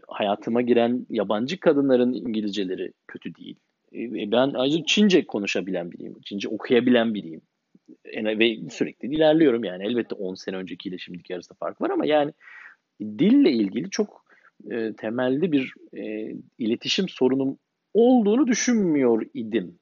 hayatıma 0.08 0.62
giren 0.62 1.06
yabancı 1.10 1.60
kadınların 1.60 2.12
İngilizceleri 2.12 2.92
kötü 3.08 3.34
değil. 3.34 3.56
E, 3.92 4.32
ben 4.32 4.52
ayrıca 4.54 4.84
Çince 4.86 5.26
konuşabilen 5.26 5.92
biriyim. 5.92 6.20
Çince 6.24 6.48
okuyabilen 6.48 7.14
biriyim. 7.14 7.40
E, 8.04 8.38
ve 8.38 8.56
sürekli 8.70 9.14
ilerliyorum 9.14 9.64
yani. 9.64 9.84
Elbette 9.84 10.14
10 10.14 10.34
sene 10.34 10.56
öncekiyle 10.56 10.98
şimdiki 10.98 11.34
arasında 11.34 11.56
fark 11.60 11.80
var 11.80 11.90
ama 11.90 12.06
yani 12.06 12.32
dille 13.02 13.52
ilgili 13.52 13.90
çok 13.90 14.24
e, 14.70 14.92
temelli 14.92 15.52
bir 15.52 15.74
e, 15.96 16.34
iletişim 16.58 17.08
sorunum 17.08 17.58
olduğunu 17.94 18.46
düşünmüyor 18.46 19.26
idim. 19.34 19.78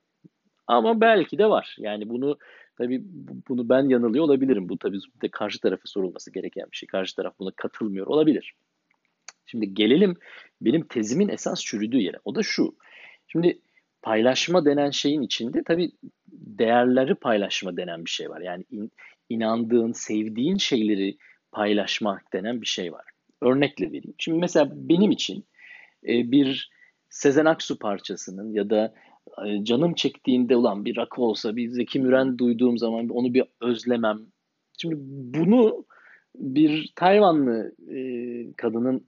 Ama 0.66 1.00
belki 1.00 1.38
de 1.38 1.47
var. 1.50 1.76
Yani 1.78 2.08
bunu 2.08 2.38
tabii 2.78 3.02
bunu 3.49 3.68
ben 3.68 3.88
yanılıyor 3.88 4.25
olabilirim. 4.25 4.68
Bu 4.68 4.78
tabii 4.78 4.99
de 5.23 5.28
karşı 5.28 5.61
tarafı 5.61 5.88
sorulması 5.90 6.32
gereken 6.32 6.64
bir 6.73 6.76
şey. 6.76 6.87
Karşı 6.87 7.16
taraf 7.16 7.35
buna 7.38 7.50
katılmıyor 7.56 8.06
olabilir. 8.06 8.54
Şimdi 9.50 9.75
gelelim 9.75 10.17
benim 10.61 10.87
tezimin 10.87 11.28
esas 11.28 11.64
çürüdüğü 11.64 12.00
yere. 12.00 12.17
O 12.25 12.35
da 12.35 12.43
şu. 12.43 12.76
Şimdi 13.26 13.59
paylaşma 14.02 14.64
denen 14.64 14.90
şeyin 14.90 15.23
içinde 15.23 15.62
tabii 15.67 15.90
değerleri 16.33 17.14
paylaşma 17.14 17.76
denen 17.76 18.05
bir 18.05 18.11
şey 18.11 18.31
var. 18.31 18.40
Yani 18.40 18.64
in, 18.71 18.90
inandığın, 19.28 19.93
sevdiğin 19.93 20.57
şeyleri 20.57 21.17
paylaşmak 21.52 22.33
denen 22.33 22.61
bir 22.61 22.67
şey 22.67 22.93
var. 22.93 23.05
Örnekle 23.43 23.87
vereyim. 23.87 24.14
Şimdi 24.19 24.38
mesela 24.38 24.71
benim 24.75 25.11
için 25.11 25.45
e, 26.09 26.33
bir 26.33 26.71
Sezen 27.11 27.45
Aksu 27.45 27.78
parçasının 27.78 28.52
ya 28.52 28.71
da 28.71 28.95
e, 29.47 29.64
canım 29.64 29.95
çektiğinde 29.95 30.57
olan 30.57 30.85
bir 30.85 30.97
rakı 30.97 31.23
olsa, 31.23 31.57
bir 31.57 31.69
Zeki 31.69 32.00
Müren 32.00 32.38
duyduğum 32.38 32.78
zaman 32.78 33.09
onu 33.09 33.35
bir 33.35 33.45
özlemem. 33.61 34.21
Şimdi 34.78 34.95
bunu 34.99 35.85
bir 36.35 36.92
Tayvanlı 36.97 37.73
e, 37.94 38.00
kadının 38.56 39.06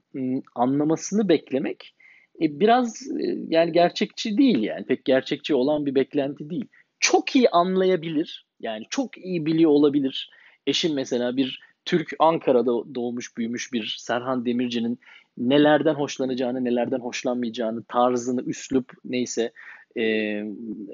anlamasını 0.55 1.29
beklemek 1.29 1.95
e, 2.41 2.59
biraz 2.59 3.07
e, 3.19 3.37
yani 3.47 3.71
gerçekçi 3.71 4.37
değil 4.37 4.59
yani 4.59 4.85
pek 4.85 5.05
gerçekçi 5.05 5.55
olan 5.55 5.85
bir 5.85 5.95
beklenti 5.95 6.49
değil. 6.49 6.65
Çok 6.99 7.35
iyi 7.35 7.49
anlayabilir 7.49 8.45
yani 8.59 8.83
çok 8.89 9.17
iyi 9.17 9.45
biliyor 9.45 9.71
olabilir. 9.71 10.29
Eşim 10.67 10.93
mesela 10.93 11.37
bir 11.37 11.59
Türk 11.85 12.13
Ankara'da 12.19 12.95
doğmuş 12.95 13.37
büyümüş 13.37 13.73
bir 13.73 13.95
Serhan 13.99 14.45
Demirci'nin 14.45 14.99
nelerden 15.37 15.93
hoşlanacağını, 15.93 16.63
nelerden 16.63 16.99
hoşlanmayacağını, 16.99 17.83
tarzını, 17.83 18.41
üslup 18.41 18.91
neyse 19.05 19.51
e, 19.97 20.03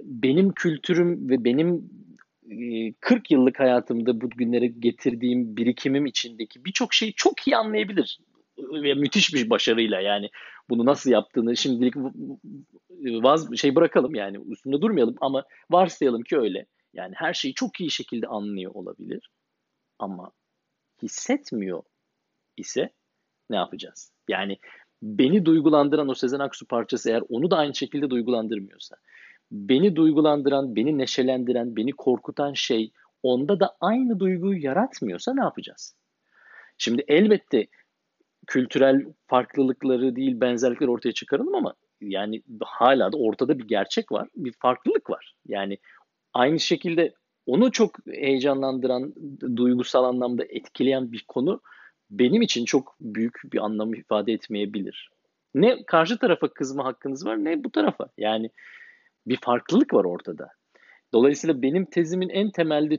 benim 0.03 0.51
kültürüm 0.51 1.29
ve 1.29 1.43
benim 1.43 1.89
40 3.00 3.32
yıllık 3.32 3.60
hayatımda 3.60 4.22
bu 4.22 4.30
günlere 4.30 4.68
getirdiğim 4.68 5.58
birikimim 5.58 6.06
içindeki 6.06 6.66
birçok 6.66 6.94
şeyi 6.94 7.13
çok 7.13 7.48
iyi 7.48 7.58
anlayabilir. 7.58 8.20
Ve 8.58 8.94
müthiş 8.94 9.34
bir 9.34 9.50
başarıyla 9.50 10.01
yani 10.01 10.30
bunu 10.70 10.86
nasıl 10.86 11.12
yaptığını 11.12 11.58
şimdilik 11.58 11.96
vaz 13.24 13.58
şey 13.58 13.75
bırakalım 13.75 14.16
yani 14.16 14.38
üstünde 14.51 14.82
durmayalım 14.82 15.16
ama 15.22 15.44
varsayalım 15.72 16.24
ki 16.24 16.38
öyle. 16.38 16.66
Yani 16.94 17.13
her 17.16 17.34
şeyi 17.34 17.54
çok 17.54 17.80
iyi 17.82 17.92
şekilde 17.92 18.27
anlıyor 18.27 18.72
olabilir. 18.75 19.30
Ama 20.00 20.32
hissetmiyor 21.04 21.84
ise 22.58 22.89
ne 23.50 23.56
yapacağız? 23.56 24.12
Yani 24.27 24.58
beni 25.01 25.46
duygulandıran 25.46 26.10
o 26.10 26.16
Sezen 26.16 26.39
Aksu 26.39 26.66
parçası 26.66 27.10
eğer 27.10 27.24
onu 27.30 27.51
da 27.51 27.58
aynı 27.58 27.75
şekilde 27.75 28.10
duygulandırmıyorsa, 28.10 28.96
beni 29.51 29.96
duygulandıran, 29.96 30.75
beni 30.75 30.98
neşelendiren, 30.98 31.75
beni 31.75 31.92
korkutan 31.92 32.54
şey 32.54 32.92
onda 33.24 33.60
da 33.60 33.77
aynı 33.82 34.20
duyguyu 34.20 34.63
yaratmıyorsa 34.63 35.34
ne 35.34 35.42
yapacağız? 35.42 35.96
Şimdi 36.77 37.04
elbette 37.08 37.68
kültürel 38.48 39.06
farklılıkları 39.27 40.16
değil 40.16 40.42
benzerlikler 40.42 40.88
ortaya 40.88 41.12
çıkaralım 41.12 41.56
ama 41.56 41.74
yani 42.01 42.44
hala 42.62 43.12
da 43.12 43.18
ortada 43.18 43.60
bir 43.60 43.68
gerçek 43.68 44.12
var, 44.12 44.30
bir 44.36 44.51
farklılık 44.51 45.10
var. 45.10 45.36
Yani 45.46 45.77
aynı 46.34 46.60
şekilde 46.60 47.13
onu 47.46 47.72
çok 47.72 47.96
heyecanlandıran, 48.08 49.13
duygusal 49.56 50.04
anlamda 50.04 50.46
etkileyen 50.50 51.12
bir 51.12 51.25
konu 51.27 51.62
benim 52.10 52.42
için 52.42 52.66
çok 52.66 52.96
büyük 53.01 53.42
bir 53.54 53.66
anlam 53.66 53.94
ifade 53.94 54.34
etmeyebilir. 54.34 55.10
Ne 55.56 55.84
karşı 55.86 56.18
tarafa 56.18 56.48
kızma 56.48 56.86
hakkınız 56.86 57.25
var 57.25 57.44
ne 57.44 57.63
bu 57.63 57.72
tarafa. 57.72 58.08
Yani 58.18 58.50
bir 59.29 59.38
farklılık 59.41 59.93
var 59.93 60.05
ortada. 60.05 60.50
Dolayısıyla 61.13 61.62
benim 61.62 61.86
tezimin 61.86 62.29
en 62.29 62.51
temelde 62.51 62.98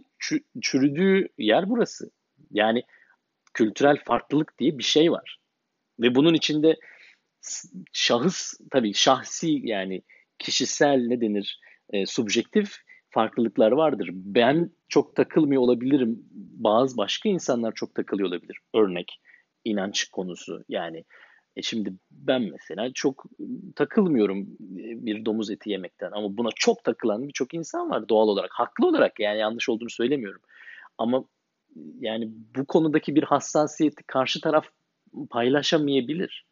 çürüdüğü 0.60 1.28
yer 1.38 1.68
burası. 1.68 2.10
Yani 2.50 2.82
kültürel 3.54 3.96
farklılık 4.04 4.58
diye 4.58 4.78
bir 4.78 4.82
şey 4.82 5.12
var. 5.12 5.38
Ve 6.00 6.14
bunun 6.14 6.34
içinde 6.34 6.76
şahıs 7.92 8.54
tabii 8.70 8.94
şahsi 8.94 9.60
yani 9.62 10.02
kişisel 10.38 11.06
ne 11.08 11.20
denir 11.20 11.60
e, 11.90 12.06
subjektif 12.06 12.76
farklılıklar 13.10 13.72
vardır. 13.72 14.10
Ben 14.12 14.70
çok 14.88 15.16
takılmıyor 15.16 15.62
olabilirim. 15.62 16.18
Bazı 16.58 16.96
başka 16.96 17.28
insanlar 17.28 17.72
çok 17.74 17.94
takılıyor 17.94 18.28
olabilir. 18.28 18.58
Örnek 18.74 19.20
inanç 19.64 20.04
konusu 20.04 20.64
yani. 20.68 21.04
E 21.58 21.62
şimdi 21.62 21.92
ben 22.10 22.42
mesela 22.42 22.92
çok 22.94 23.24
takılmıyorum 23.76 24.46
bir 25.04 25.24
domuz 25.24 25.50
eti 25.50 25.70
yemekten 25.70 26.12
ama 26.12 26.36
buna 26.36 26.48
çok 26.56 26.84
takılan 26.84 27.28
birçok 27.28 27.54
insan 27.54 27.90
var 27.90 28.08
doğal 28.08 28.28
olarak. 28.28 28.50
Haklı 28.52 28.86
olarak 28.86 29.20
yani 29.20 29.38
yanlış 29.38 29.68
olduğunu 29.68 29.90
söylemiyorum. 29.90 30.40
Ama 30.98 31.24
yani 32.00 32.30
bu 32.56 32.66
konudaki 32.66 33.14
bir 33.14 33.22
hassasiyeti 33.22 34.02
karşı 34.06 34.40
taraf 34.40 34.66
paylaşamayabilir. 35.30 36.46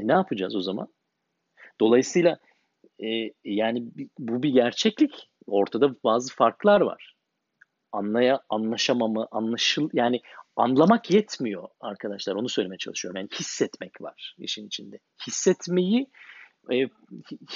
E 0.00 0.06
ne 0.06 0.12
yapacağız 0.12 0.56
o 0.56 0.60
zaman? 0.60 0.88
Dolayısıyla 1.80 2.38
e, 3.04 3.32
yani 3.44 3.84
bu 4.18 4.42
bir 4.42 4.50
gerçeklik. 4.50 5.30
Ortada 5.46 5.96
bazı 6.04 6.34
farklar 6.34 6.80
var. 6.80 7.15
Anlaya 7.96 8.40
anlaşamamı, 8.48 9.28
anlaşıl 9.30 9.88
yani 9.92 10.20
anlamak 10.56 11.10
yetmiyor 11.10 11.68
arkadaşlar. 11.80 12.34
Onu 12.34 12.48
söylemeye 12.48 12.78
çalışıyorum. 12.78 13.16
Yani 13.20 13.28
hissetmek 13.40 14.00
var 14.00 14.34
işin 14.38 14.66
içinde. 14.66 14.98
Hissetmeyi 15.26 16.10
e, 16.72 16.88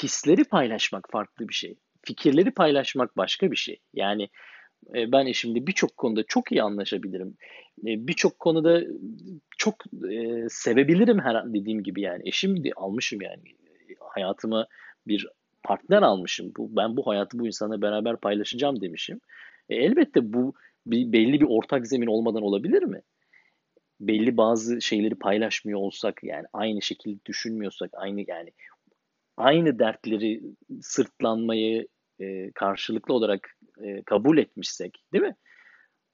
hisleri 0.03 0.45
paylaşmak 0.45 1.09
farklı 1.11 1.49
bir 1.49 1.55
şey. 1.55 1.79
Fikirleri 2.05 2.51
paylaşmak 2.51 3.17
başka 3.17 3.51
bir 3.51 3.57
şey. 3.57 3.81
Yani 3.95 4.29
e, 4.95 5.13
ben 5.13 5.27
eşimle 5.27 5.67
birçok 5.67 5.97
konuda 5.97 6.23
çok 6.23 6.53
iyi 6.53 6.63
anlaşabilirim. 6.63 7.37
E, 7.81 8.07
birçok 8.09 8.39
konuda 8.39 8.81
çok 9.59 9.75
e, 10.13 10.47
sevebilirim 10.49 11.21
her 11.21 11.55
dediğim 11.55 11.83
gibi 11.83 12.01
yani. 12.01 12.29
Eşim 12.29 12.63
almışım 12.77 13.21
yani 13.23 13.43
hayatıma 14.01 14.67
bir 15.07 15.27
partner 15.63 16.03
almışım. 16.03 16.53
Bu, 16.57 16.77
ben 16.77 16.97
bu 16.97 17.07
hayatı 17.07 17.39
bu 17.39 17.47
insana 17.47 17.83
beraber 17.83 18.17
paylaşacağım 18.17 18.81
demişim. 18.81 19.21
E, 19.71 19.75
elbette 19.75 20.33
bu 20.33 20.55
bir, 20.87 21.13
belli 21.13 21.41
bir 21.41 21.47
ortak 21.49 21.87
zemin 21.87 22.07
olmadan 22.07 22.43
olabilir 22.43 22.83
mi? 22.83 23.03
Belli 24.01 24.37
bazı 24.37 24.83
şeyleri 24.83 25.15
paylaşmıyor 25.15 25.81
olsak 25.81 26.25
yani 26.25 26.47
aynı 26.53 26.83
şekilde 26.83 27.25
düşünmüyorsak 27.27 27.91
aynı 27.93 28.25
yani 28.29 28.53
aynı 29.37 29.79
dertleri 29.79 30.43
sırtlanmayı 30.81 31.89
e, 32.21 32.51
karşılıklı 32.53 33.15
olarak 33.15 33.59
e, 33.83 34.03
kabul 34.03 34.39
etmişsek 34.39 35.05
değil 35.13 35.25
mi? 35.25 35.37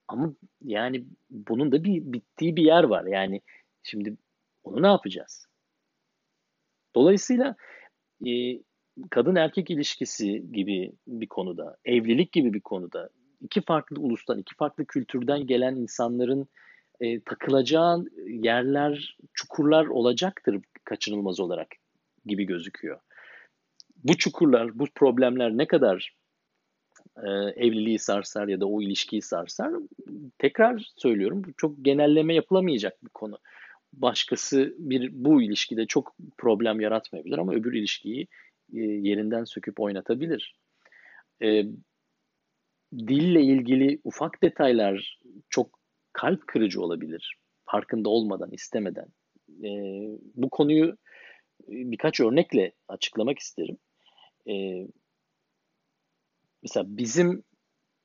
Ama 0.08 0.34
yani 0.62 1.04
bunun 1.30 1.72
da 1.72 1.84
bir 1.84 2.12
bittiği 2.12 2.56
bir 2.56 2.62
yer 2.62 2.84
var. 2.84 3.04
Yani 3.04 3.40
şimdi 3.82 4.16
onu 4.64 4.82
ne 4.82 4.86
yapacağız? 4.86 5.46
Dolayısıyla 6.94 7.56
e, 8.26 8.30
kadın 9.10 9.34
erkek 9.34 9.70
ilişkisi 9.70 10.52
gibi 10.52 10.92
bir 11.06 11.26
konuda, 11.26 11.76
evlilik 11.84 12.32
gibi 12.32 12.54
bir 12.54 12.60
konuda 12.60 13.10
iki 13.46 13.60
farklı 13.60 14.00
ulustan, 14.00 14.38
iki 14.38 14.54
farklı 14.54 14.84
kültürden 14.84 15.46
gelen 15.46 15.76
insanların 15.76 16.48
e, 17.00 17.20
takılacağı 17.20 18.04
yerler, 18.26 19.16
çukurlar 19.34 19.86
olacaktır 19.86 20.60
kaçınılmaz 20.84 21.40
olarak 21.40 21.68
gibi 22.26 22.44
gözüküyor. 22.44 23.00
Bu 24.04 24.16
çukurlar, 24.16 24.78
bu 24.78 24.86
problemler 24.94 25.50
ne 25.58 25.66
kadar 25.66 26.16
e, 27.16 27.28
evliliği 27.56 27.98
sarsar 27.98 28.48
ya 28.48 28.60
da 28.60 28.66
o 28.66 28.82
ilişkiyi 28.82 29.22
sarsar, 29.22 29.72
tekrar 30.38 30.92
söylüyorum 30.96 31.42
bu 31.46 31.52
çok 31.56 31.84
genelleme 31.84 32.34
yapılamayacak 32.34 33.04
bir 33.04 33.10
konu. 33.10 33.38
başkası 33.92 34.74
bir 34.78 35.10
bu 35.12 35.42
ilişkide 35.42 35.86
çok 35.86 36.16
problem 36.38 36.80
yaratmayabilir 36.80 37.38
ama 37.38 37.54
öbür 37.54 37.72
ilişkiyi 37.72 38.28
e, 38.74 38.80
yerinden 38.80 39.44
söküp 39.44 39.80
oynatabilir. 39.80 40.54
E, 41.42 41.64
dille 42.98 43.42
ilgili 43.42 44.00
ufak 44.04 44.42
detaylar 44.42 45.20
çok 45.50 45.78
kalp 46.12 46.46
kırıcı 46.46 46.82
olabilir. 46.82 47.36
Farkında 47.64 48.08
olmadan, 48.08 48.50
istemeden. 48.52 49.06
E, 49.64 49.70
bu 50.34 50.50
konuyu 50.50 50.86
e, 50.88 50.94
birkaç 51.68 52.20
örnekle 52.20 52.72
açıklamak 52.88 53.38
isterim. 53.38 53.78
E, 54.48 54.86
mesela 56.62 56.84
bizim 56.88 57.44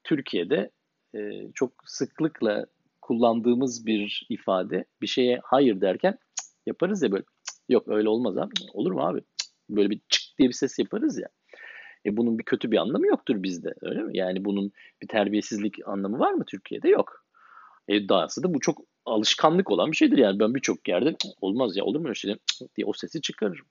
Türkiye'de 0.03 0.71
e, 1.15 1.51
çok 1.53 1.74
sıklıkla 1.86 2.65
kullandığımız 3.01 3.86
bir 3.86 4.27
ifade 4.29 4.86
bir 5.01 5.07
şeye 5.07 5.39
hayır 5.43 5.81
derken 5.81 6.17
yaparız 6.65 7.03
ya 7.03 7.12
böyle 7.12 7.24
yok 7.69 7.88
öyle 7.88 8.10
olmaz 8.10 8.38
abi. 8.38 8.53
Olur 8.74 8.91
mu 8.91 9.01
abi? 9.01 9.21
Böyle 9.69 9.89
bir 9.89 10.01
çık 10.10 10.24
diye 10.39 10.50
bir 10.50 10.53
ses 10.53 10.79
yaparız 10.79 11.19
ya. 11.19 11.27
E 12.05 12.17
bunun 12.17 12.39
bir 12.39 12.43
kötü 12.43 12.72
bir 12.72 12.77
anlamı 12.77 13.08
yoktur 13.08 13.43
bizde 13.43 13.74
öyle 13.81 14.01
mi? 14.03 14.17
Yani 14.17 14.46
bunun 14.46 14.72
bir 15.01 15.08
terbiyesizlik 15.08 15.88
anlamı 15.88 16.20
var 16.20 16.31
mı 16.34 16.46
Türkiye'de? 16.48 16.89
Yok. 16.89 17.25
E 17.88 18.10
dahası 18.10 18.43
da 18.43 18.53
bu 18.53 18.60
çok 18.60 18.81
alışkanlık 19.05 19.72
olan 19.72 19.91
bir 19.91 19.98
şeydir 19.98 20.17
yani. 20.17 20.39
Ben 20.39 20.55
birçok 20.55 20.88
yerde 20.88 21.15
olmaz 21.41 21.77
ya 21.77 21.84
olur 21.84 22.00
mu 22.00 22.05
öyle 22.05 22.15
şey 22.15 22.36
diye 22.75 22.86
o 22.86 22.93
sesi 22.93 23.22
çıkarırım. 23.22 23.65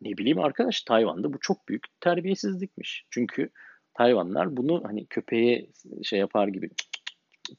Ne 0.00 0.18
bileyim 0.18 0.38
arkadaş 0.38 0.82
Tayvan'da 0.82 1.32
bu 1.32 1.38
çok 1.40 1.68
büyük 1.68 1.82
terbiyesizlikmiş. 2.00 3.06
Çünkü 3.10 3.50
Tayvanlar 3.94 4.56
bunu 4.56 4.82
hani 4.84 5.06
köpeğe 5.06 5.66
şey 6.02 6.18
yapar 6.18 6.48
gibi 6.48 6.70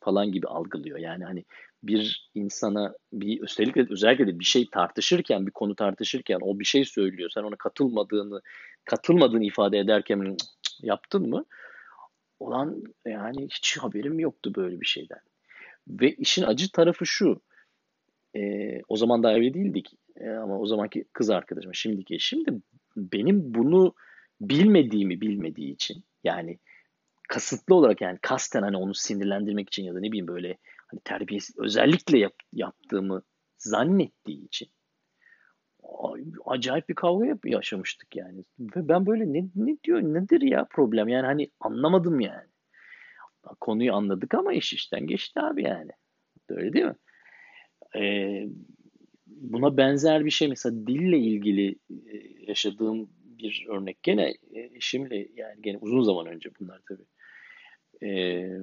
falan 0.02 0.32
gibi 0.32 0.48
algılıyor. 0.48 0.98
Yani 0.98 1.24
hani 1.24 1.46
bir 1.84 2.30
insana 2.36 2.94
bir 3.14 3.42
özellikle 3.42 3.88
özellikle 3.90 4.28
de 4.28 4.40
bir 4.40 4.46
şey 4.46 4.70
tartışırken 4.70 5.48
bir 5.48 5.52
konu 5.52 5.76
tartışırken 5.76 6.40
o 6.42 6.60
bir 6.60 6.66
şey 6.66 6.86
söylüyor. 6.86 7.30
Sen 7.34 7.44
ona 7.44 7.56
katılmadığını 7.56 8.42
katılmadığını 8.86 9.46
ifade 9.46 9.80
ederken 9.80 10.38
yaptın 10.82 11.30
mı? 11.30 11.46
Olan 12.40 12.84
yani 13.06 13.44
hiç 13.44 13.78
haberim 13.78 14.20
yoktu 14.20 14.54
böyle 14.56 14.82
bir 14.82 14.86
şeyden. 14.86 15.20
Ve 15.88 16.12
işin 16.12 16.44
acı 16.44 16.72
tarafı 16.72 17.06
şu. 17.06 17.42
E, 18.36 18.42
o 18.88 18.98
zaman 18.98 19.24
da 19.24 19.32
evli 19.32 19.54
değildik. 19.54 19.88
E, 20.16 20.30
ama 20.30 20.60
o 20.60 20.66
zamanki 20.66 21.06
kız 21.14 21.30
arkadaşım, 21.30 21.76
şimdiki 21.76 22.16
eşim 22.16 22.46
de 22.46 22.52
benim 22.98 23.54
bunu 23.54 23.94
bilmediğimi 24.42 25.22
bilmediği 25.22 25.74
için 25.74 26.04
yani 26.24 26.60
kasıtlı 27.34 27.76
olarak 27.76 28.02
yani 28.02 28.20
kasten 28.22 28.62
hani 28.62 28.78
onu 28.78 28.94
sinirlendirmek 28.94 29.68
için 29.68 29.84
ya 29.84 29.96
da 29.96 30.00
ne 30.00 30.08
bileyim 30.08 30.28
böyle 30.28 30.58
hani 30.88 31.02
terbiyesiz 31.04 31.56
özellikle 31.60 32.20
yap, 32.20 32.34
yaptığımı 32.52 33.24
zannettiği 33.58 34.46
için 34.46 34.70
acayip 36.46 36.90
bir 36.90 36.96
kavga 36.96 37.26
yap 37.26 37.46
yaşamıştık 37.46 38.16
yani. 38.16 38.44
Ve 38.60 38.88
ben 38.88 39.06
böyle 39.06 39.34
ne, 39.34 39.46
ne 39.56 39.78
diyor 39.84 40.02
nedir 40.02 40.42
ya 40.42 40.68
problem 40.70 41.08
yani 41.08 41.26
hani 41.26 41.52
anlamadım 41.60 42.20
yani. 42.20 42.50
Konuyu 43.60 43.94
anladık 43.94 44.34
ama 44.34 44.54
iş 44.54 44.74
işten 44.74 45.08
geçti 45.08 45.40
abi 45.40 45.64
yani. 45.64 45.92
Öyle 46.50 46.74
değil 46.74 46.86
mi? 46.86 46.96
Ee, 47.96 48.48
buna 49.28 49.78
benzer 49.78 50.26
bir 50.26 50.32
şey 50.32 50.48
mesela 50.48 50.88
dille 50.88 51.18
ilgili 51.18 51.76
e, 51.90 52.16
yaşadığım 52.48 53.10
bir 53.44 53.66
örnek 53.70 54.04
gene 54.04 54.34
e, 54.52 54.60
eşimle 54.76 55.28
yani 55.36 55.62
gene 55.62 55.78
uzun 55.78 56.02
zaman 56.02 56.28
önce 56.28 56.50
bunlar 56.60 56.82
tabii. 56.90 57.06
Ee, 58.04 58.58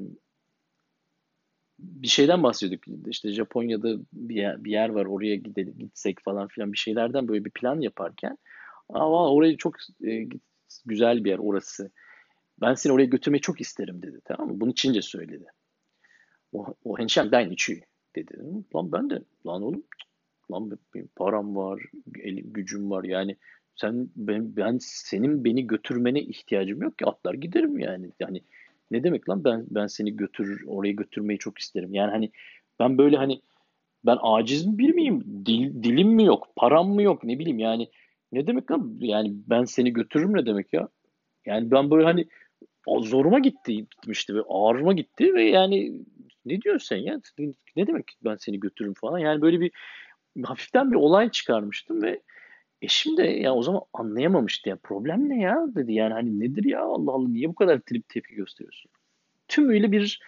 bir 1.79 2.09
şeyden 2.09 2.43
bahsediyorduk. 2.43 3.09
İşte 3.09 3.33
Japonya'da 3.33 3.97
bir 4.13 4.35
yer, 4.35 4.65
bir 4.65 4.71
yer 4.71 4.89
var 4.89 5.07
oraya 5.07 5.37
gidelim, 5.37 5.75
gitsek 5.79 6.21
falan 6.21 6.49
filan 6.49 6.73
bir 6.73 6.79
şeylerden 6.79 7.29
böyle 7.29 7.45
bir 7.45 7.51
plan 7.51 7.81
yaparken 7.81 8.39
Aa, 8.89 9.33
orayı 9.33 9.57
çok 9.57 9.77
e, 10.07 10.29
güzel 10.87 11.25
bir 11.25 11.31
yer 11.31 11.39
orası. 11.39 11.91
Ben 12.61 12.75
seni 12.75 12.93
oraya 12.93 13.05
götürmeyi 13.05 13.41
çok 13.41 13.61
isterim 13.61 14.03
dedi. 14.03 14.21
Tamam 14.25 14.49
mı? 14.49 14.61
Bunu 14.61 14.75
Çince 14.75 15.03
söyledi. 15.03 15.47
O, 16.53 16.75
o 16.85 16.99
henşem 16.99 17.33
ben 17.33 17.51
içi 17.51 17.83
dedi. 18.17 18.39
Lan 18.75 18.93
ben 18.93 19.11
de 19.11 19.23
lan 19.47 19.63
oğlum 19.63 19.83
lan 20.53 20.79
benim 20.95 21.09
param 21.17 21.57
var, 21.57 21.83
elim, 22.19 22.53
gücüm 22.53 22.91
var 22.91 23.05
yani 23.05 23.37
sen 23.77 24.11
ben, 24.17 24.57
ben 24.57 24.79
senin 24.81 25.45
beni 25.45 25.67
götürmene 25.67 26.21
ihtiyacım 26.21 26.83
yok 26.83 26.99
ki 26.99 27.07
atlar 27.07 27.35
giderim 27.35 27.79
yani. 27.79 28.13
Yani 28.21 28.43
ne 28.91 29.05
demek 29.05 29.29
lan 29.29 29.45
ben 29.45 29.67
ben 29.71 29.87
seni 29.87 30.17
götür 30.17 30.65
oraya 30.67 30.93
götürmeyi 30.93 31.39
çok 31.39 31.59
isterim. 31.59 31.95
Yani 31.95 32.11
hani 32.11 32.31
ben 32.79 32.99
böyle 32.99 33.17
hani 33.17 33.41
ben 34.05 34.19
aciz 34.23 34.67
mi 34.67 34.79
bir 34.79 34.95
miyim? 34.95 35.25
Dil, 35.47 35.83
dilim 35.83 36.09
mi 36.09 36.25
yok? 36.25 36.49
Param 36.57 36.89
mı 36.89 37.03
yok? 37.03 37.25
Ne 37.25 37.39
bileyim 37.39 37.59
yani. 37.59 37.89
Ne 38.33 38.47
demek 38.47 38.71
lan? 38.71 38.97
Yani 39.01 39.33
ben 39.47 39.65
seni 39.65 39.93
götürürüm 39.93 40.37
ne 40.37 40.47
demek 40.47 40.73
ya? 40.73 40.89
Yani 41.47 41.71
ben 41.71 41.91
böyle 41.91 42.05
hani 42.05 42.27
zoruma 43.01 43.39
gitti 43.39 43.77
gitmişti 43.77 44.35
ve 44.35 44.41
ağrıma 44.49 44.93
gitti 44.93 45.35
ve 45.35 45.43
yani 45.43 45.93
ne 46.45 46.63
diyorsun 46.63 46.87
sen 46.87 46.97
ya? 46.97 47.21
Ne 47.77 47.87
demek 47.87 48.05
ben 48.25 48.37
seni 48.37 48.61
götürürüm 48.61 48.95
falan. 48.95 49.19
Yani 49.19 49.43
böyle 49.43 49.61
bir 49.61 49.71
hafiften 50.45 50.91
bir 50.91 50.97
olay 50.97 51.31
çıkarmıştım 51.31 52.03
ve 52.03 52.21
Eşim 52.83 53.17
de 53.17 53.23
ya 53.23 53.55
o 53.55 53.63
zaman 53.63 53.83
anlayamamıştı 53.93 54.69
ya. 54.69 54.77
Problem 54.77 55.29
ne 55.29 55.41
ya 55.41 55.67
dedi. 55.75 55.93
Yani 55.93 56.13
hani 56.13 56.41
nedir 56.41 56.65
ya 56.65 56.81
Allah 56.83 57.13
Allah 57.13 57.29
niye 57.29 57.49
bu 57.49 57.55
kadar 57.55 57.79
trip 57.81 58.09
tepki 58.09 58.35
gösteriyorsun? 58.35 58.91
Tümüyle 59.49 59.93
bir 59.93 60.21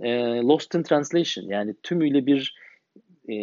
e, 0.00 0.10
lost 0.42 0.74
in 0.74 0.82
translation 0.82 1.44
yani 1.44 1.74
tümüyle 1.82 2.26
bir 2.26 2.56
e, 3.28 3.34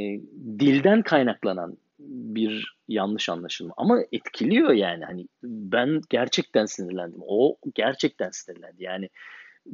dilden 0.60 1.02
kaynaklanan 1.02 1.78
bir 2.00 2.76
yanlış 2.88 3.30
anlaşılma. 3.30 3.74
Ama 3.78 4.00
etkiliyor 4.12 4.72
yani. 4.72 5.06
Hani 5.06 5.28
ben 5.44 6.02
gerçekten 6.10 6.66
sinirlendim. 6.66 7.20
O 7.22 7.58
gerçekten 7.76 8.30
sinirlendi. 8.30 8.84
Yani 8.84 9.10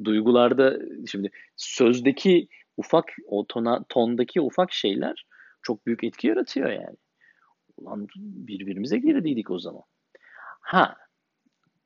duygularda 0.04 0.80
şimdi 1.08 1.32
sözdeki 1.56 2.47
ufak 2.77 3.06
o 3.25 3.47
tona, 3.47 3.84
tondaki 3.89 4.41
ufak 4.41 4.71
şeyler 4.71 5.25
çok 5.62 5.86
büyük 5.86 6.04
etki 6.04 6.27
yaratıyor 6.27 6.69
yani. 6.69 6.97
Ulan 7.82 8.08
birbirimize 8.15 8.98
girdiydik 8.98 9.52
o 9.52 9.60
zaman. 9.60 9.84
Ha 10.62 10.96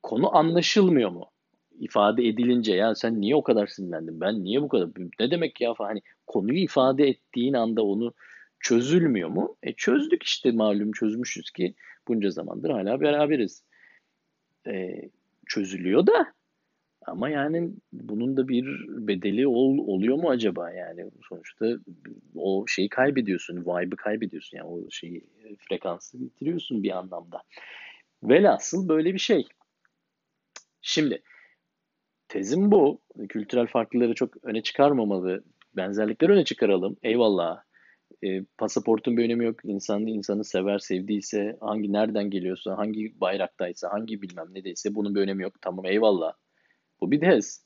konu 0.04 0.36
anlaşılmıyor 0.38 1.10
mu? 1.10 1.32
ifade 1.80 2.28
edilince 2.28 2.76
ya 2.76 2.96
sen 2.96 3.22
niye 3.22 3.36
o 3.36 3.44
kadar 3.44 3.68
sinirlendin? 3.68 4.22
Ben 4.22 4.44
niye 4.44 4.62
bu 4.62 4.68
kadar? 4.68 4.90
Ne 5.20 5.32
demek 5.32 5.62
ya. 5.62 5.74
Hani 5.78 6.02
konuyu 6.28 6.60
ifade 6.60 7.08
ettiğin 7.08 7.54
anda 7.54 7.84
onu 7.84 8.14
çözülmüyor 8.60 9.30
mu? 9.30 9.58
E 9.64 9.74
çözdük 9.74 10.24
işte 10.24 10.52
malum 10.52 10.92
çözmüşüz 10.92 11.52
ki 11.52 11.76
bunca 12.08 12.30
zamandır 12.30 12.70
hala 12.70 13.02
beraberiz. 13.02 13.64
E, 14.68 15.02
çözülüyor 15.48 16.08
da 16.08 16.34
ama 17.08 17.30
yani 17.30 17.72
bunun 17.94 18.38
da 18.38 18.48
bir 18.48 18.66
bedeli 18.88 19.48
ol, 19.48 19.78
oluyor 19.78 20.18
mu 20.18 20.30
acaba 20.30 20.72
yani 20.72 21.12
sonuçta 21.30 21.66
o 22.36 22.66
şeyi 22.68 22.90
kaybediyorsun, 22.90 23.62
vibe'ı 23.62 23.98
kaybediyorsun 23.98 24.58
yani 24.58 24.68
o 24.68 24.90
şeyi 24.90 25.28
frekansı 25.70 26.22
bitiriyorsun 26.22 26.84
bir 26.84 26.98
anlamda. 26.98 27.42
Velhasıl 28.24 28.90
böyle 28.90 29.14
bir 29.14 29.20
şey. 29.20 29.48
Şimdi 30.82 31.22
tezim 32.28 32.72
bu. 32.72 33.02
Kültürel 33.30 33.68
farklılıkları 33.68 34.14
çok 34.16 34.44
öne 34.44 34.64
çıkarmamalı. 34.64 35.44
Benzerlikleri 35.76 36.32
öne 36.32 36.46
çıkaralım. 36.46 36.98
Eyvallah. 37.04 37.64
E, 38.24 38.44
pasaportun 38.58 39.18
bir 39.18 39.26
önemi 39.26 39.46
yok. 39.46 39.66
İnsan 39.66 40.08
insanı 40.08 40.44
sever, 40.44 40.80
sevdiyse, 40.80 41.58
hangi 41.62 41.94
nereden 41.94 42.30
geliyorsa, 42.30 42.78
hangi 42.78 43.22
bayraktaysa, 43.22 43.92
hangi 43.92 44.22
bilmem 44.22 44.48
ne 44.54 44.64
deyse 44.64 44.96
bunun 44.96 45.16
bir 45.16 45.22
önemi 45.22 45.44
yok. 45.44 45.54
Tamam 45.62 45.86
eyvallah. 45.86 46.34
Bu 47.06 47.12
bir 47.12 47.20
tez. 47.20 47.66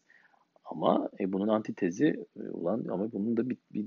Ama 0.65 1.10
e, 1.19 1.34
bunun 1.34 1.47
antitezi 1.47 2.25
e, 2.39 2.49
olan 2.52 2.86
ama 2.91 3.12
bunun 3.12 3.38
da 3.38 3.49
bir, 3.49 3.58
bir, 3.73 3.86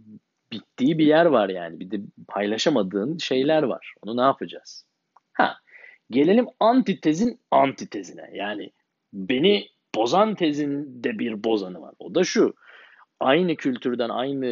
bittiği 0.52 0.98
bir 0.98 1.06
yer 1.06 1.26
var 1.26 1.48
yani. 1.48 1.80
Bir 1.80 1.90
de 1.90 2.00
paylaşamadığın 2.28 3.18
şeyler 3.18 3.62
var. 3.62 3.94
Onu 4.02 4.16
ne 4.16 4.20
yapacağız? 4.20 4.86
Ha, 5.32 5.56
gelelim 6.10 6.46
antitezin 6.60 7.40
antitezine. 7.50 8.30
Yani 8.34 8.70
beni 9.12 9.66
bozan 9.94 10.34
tezin 10.34 11.04
de 11.04 11.18
bir 11.18 11.44
bozanı 11.44 11.80
var. 11.80 11.94
O 11.98 12.14
da 12.14 12.24
şu. 12.24 12.54
Aynı 13.20 13.56
kültürden, 13.56 14.08
aynı 14.08 14.46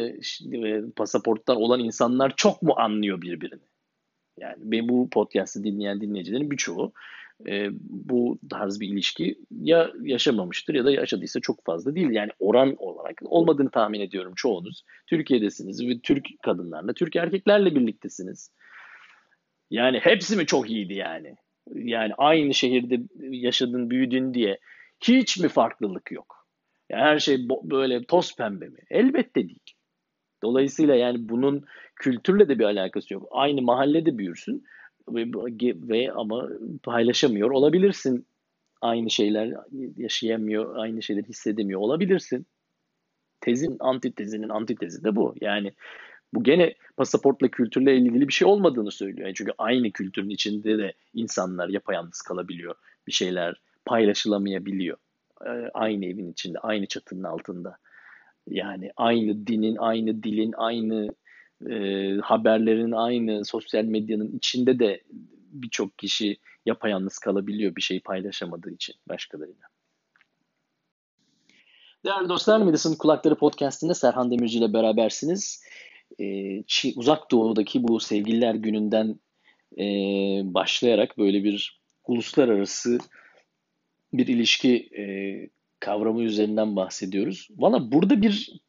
e, 0.53 0.91
pasaporttan 0.95 1.57
olan 1.57 1.79
insanlar 1.79 2.33
çok 2.35 2.61
mu 2.61 2.73
anlıyor 2.77 3.21
birbirini? 3.21 3.63
Yani 4.39 4.89
bu 4.89 5.09
podcast'ı 5.09 5.63
dinleyen 5.63 6.01
dinleyicilerin 6.01 6.51
birçoğu 6.51 6.93
e, 7.47 7.69
bu 7.89 8.39
tarz 8.49 8.79
bir 8.79 8.87
ilişki 8.87 9.35
ya 9.51 9.91
yaşamamıştır 10.01 10.73
ya 10.73 10.85
da 10.85 10.91
yaşadıysa 10.91 11.39
çok 11.39 11.65
fazla 11.65 11.95
değil. 11.95 12.09
Yani 12.09 12.31
oran 12.39 12.75
olarak 12.77 13.21
olmadığını 13.25 13.69
tahmin 13.69 13.99
ediyorum 13.99 14.33
çoğunuz. 14.35 14.83
Türkiye'desiniz 15.07 15.87
ve 15.87 15.99
Türk 15.99 16.25
kadınlarla, 16.43 16.93
Türk 16.93 17.15
erkeklerle 17.15 17.75
birliktesiniz. 17.75 18.51
Yani 19.69 19.99
hepsi 19.99 20.37
mi 20.37 20.45
çok 20.45 20.69
iyiydi 20.69 20.93
yani? 20.93 21.35
Yani 21.73 22.13
aynı 22.17 22.53
şehirde 22.53 22.99
yaşadın, 23.19 23.89
büyüdün 23.89 24.33
diye 24.33 24.57
hiç 24.99 25.37
mi 25.37 25.47
farklılık 25.47 26.11
yok? 26.11 26.47
Yani 26.89 27.01
her 27.01 27.19
şey 27.19 27.49
böyle 27.63 28.03
toz 28.03 28.35
pembe 28.35 28.67
mi? 28.67 28.79
Elbette 28.89 29.47
değil. 29.49 29.73
Dolayısıyla 30.43 30.95
yani 30.95 31.29
bunun 31.29 31.65
kültürle 31.95 32.49
de 32.49 32.59
bir 32.59 32.63
alakası 32.63 33.13
yok. 33.13 33.27
Aynı 33.31 33.61
mahallede 33.61 34.17
büyürsün 34.17 34.63
ve, 35.09 35.25
ve 35.87 36.11
ama 36.11 36.49
paylaşamıyor 36.83 37.51
olabilirsin. 37.51 38.25
Aynı 38.81 39.09
şeyler 39.09 39.53
yaşayamıyor, 39.97 40.75
aynı 40.75 41.03
şeyleri 41.03 41.27
hissedemiyor 41.27 41.79
olabilirsin. 41.79 42.45
Tezin 43.41 43.77
antitezinin 43.79 44.49
antitezi 44.49 45.03
de 45.03 45.15
bu. 45.15 45.35
Yani 45.41 45.73
bu 46.33 46.43
gene 46.43 46.75
pasaportla 46.97 47.47
kültürle 47.47 47.97
ilgili 47.97 48.27
bir 48.27 48.33
şey 48.33 48.47
olmadığını 48.47 48.91
söylüyor. 48.91 49.27
Yani 49.27 49.35
çünkü 49.35 49.51
aynı 49.57 49.91
kültürün 49.91 50.29
içinde 50.29 50.77
de 50.77 50.93
insanlar 51.13 51.69
yapayalnız 51.69 52.21
kalabiliyor. 52.21 52.75
Bir 53.07 53.11
şeyler 53.11 53.61
paylaşılamayabiliyor. 53.85 54.97
Ee, 55.45 55.49
aynı 55.73 56.05
evin 56.05 56.31
içinde, 56.31 56.59
aynı 56.59 56.85
çatının 56.85 57.23
altında. 57.23 57.77
Yani 58.47 58.91
aynı 58.97 59.47
dinin, 59.47 59.75
aynı 59.75 60.23
dilin, 60.23 60.53
aynı 60.57 61.09
e, 61.69 62.17
haberlerin, 62.21 62.91
aynı 62.91 63.45
sosyal 63.45 63.83
medyanın 63.83 64.37
içinde 64.37 64.79
de 64.79 65.01
birçok 65.51 65.97
kişi 65.97 66.37
yapayalnız 66.65 67.19
kalabiliyor 67.19 67.75
bir 67.75 67.81
şey 67.81 67.99
paylaşamadığı 67.99 68.71
için 68.71 68.95
başkalarıyla. 69.09 69.67
Değerli 72.05 72.29
dostlar, 72.29 72.61
Midas'ın 72.61 72.95
Kulakları 72.95 73.35
Podcast'inde 73.35 73.93
Serhan 73.93 74.31
Demirci 74.31 74.57
ile 74.57 74.73
berabersiniz. 74.73 75.63
Ee, 76.19 76.63
uzak 76.95 77.31
Doğu'daki 77.31 77.87
bu 77.87 77.99
sevgililer 77.99 78.55
gününden 78.55 79.19
e, 79.77 79.85
başlayarak 80.43 81.17
böyle 81.17 81.43
bir 81.43 81.81
uluslararası 82.07 82.97
bir 84.13 84.27
ilişki 84.27 84.89
e, 84.97 85.03
kavramı 85.79 86.23
üzerinden 86.23 86.75
bahsediyoruz. 86.75 87.47
Valla 87.57 87.91
burada 87.91 88.21
bir 88.21 88.61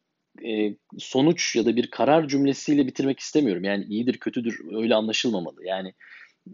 e, 0.45 0.77
sonuç 0.99 1.57
ya 1.57 1.67
da 1.67 1.77
bir 1.77 1.91
karar 1.91 2.29
cümlesiyle 2.29 2.87
bitirmek 2.87 3.21
istemiyorum. 3.21 3.65
Yani 3.65 3.85
iyidir 3.85 4.19
kötüdür 4.19 4.61
öyle 4.77 4.95
anlaşılmamalı. 4.95 5.67
Yani 5.67 5.95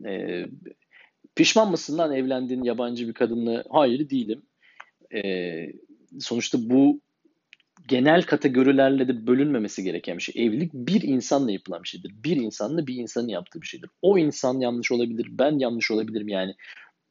e, 0.06 0.44
pişman 1.34 1.70
mısın 1.70 1.98
lan 1.98 2.14
evlendiğin 2.14 2.62
yabancı 2.62 3.08
bir 3.08 3.14
kadınla? 3.14 3.64
Hayır 3.70 4.10
değilim. 4.10 4.42
E, 5.14 5.22
sonuçta 6.20 6.58
bu 6.70 7.00
genel 7.88 8.22
kategorilerle 8.22 9.08
de 9.08 9.26
bölünmemesi 9.26 9.84
gereken 9.84 10.18
bir 10.18 10.22
şey. 10.22 10.46
Evlilik 10.46 10.72
bir 10.74 11.02
insanla 11.02 11.52
yapılan 11.52 11.82
bir 11.82 11.88
şeydir. 11.88 12.12
Bir 12.24 12.36
insanla 12.36 12.86
bir 12.86 12.94
insanın 12.94 13.28
yaptığı 13.28 13.62
bir 13.62 13.66
şeydir. 13.66 13.90
O 14.02 14.18
insan 14.18 14.60
yanlış 14.60 14.92
olabilir, 14.92 15.26
ben 15.30 15.58
yanlış 15.58 15.90
olabilirim 15.90 16.28
yani. 16.28 16.54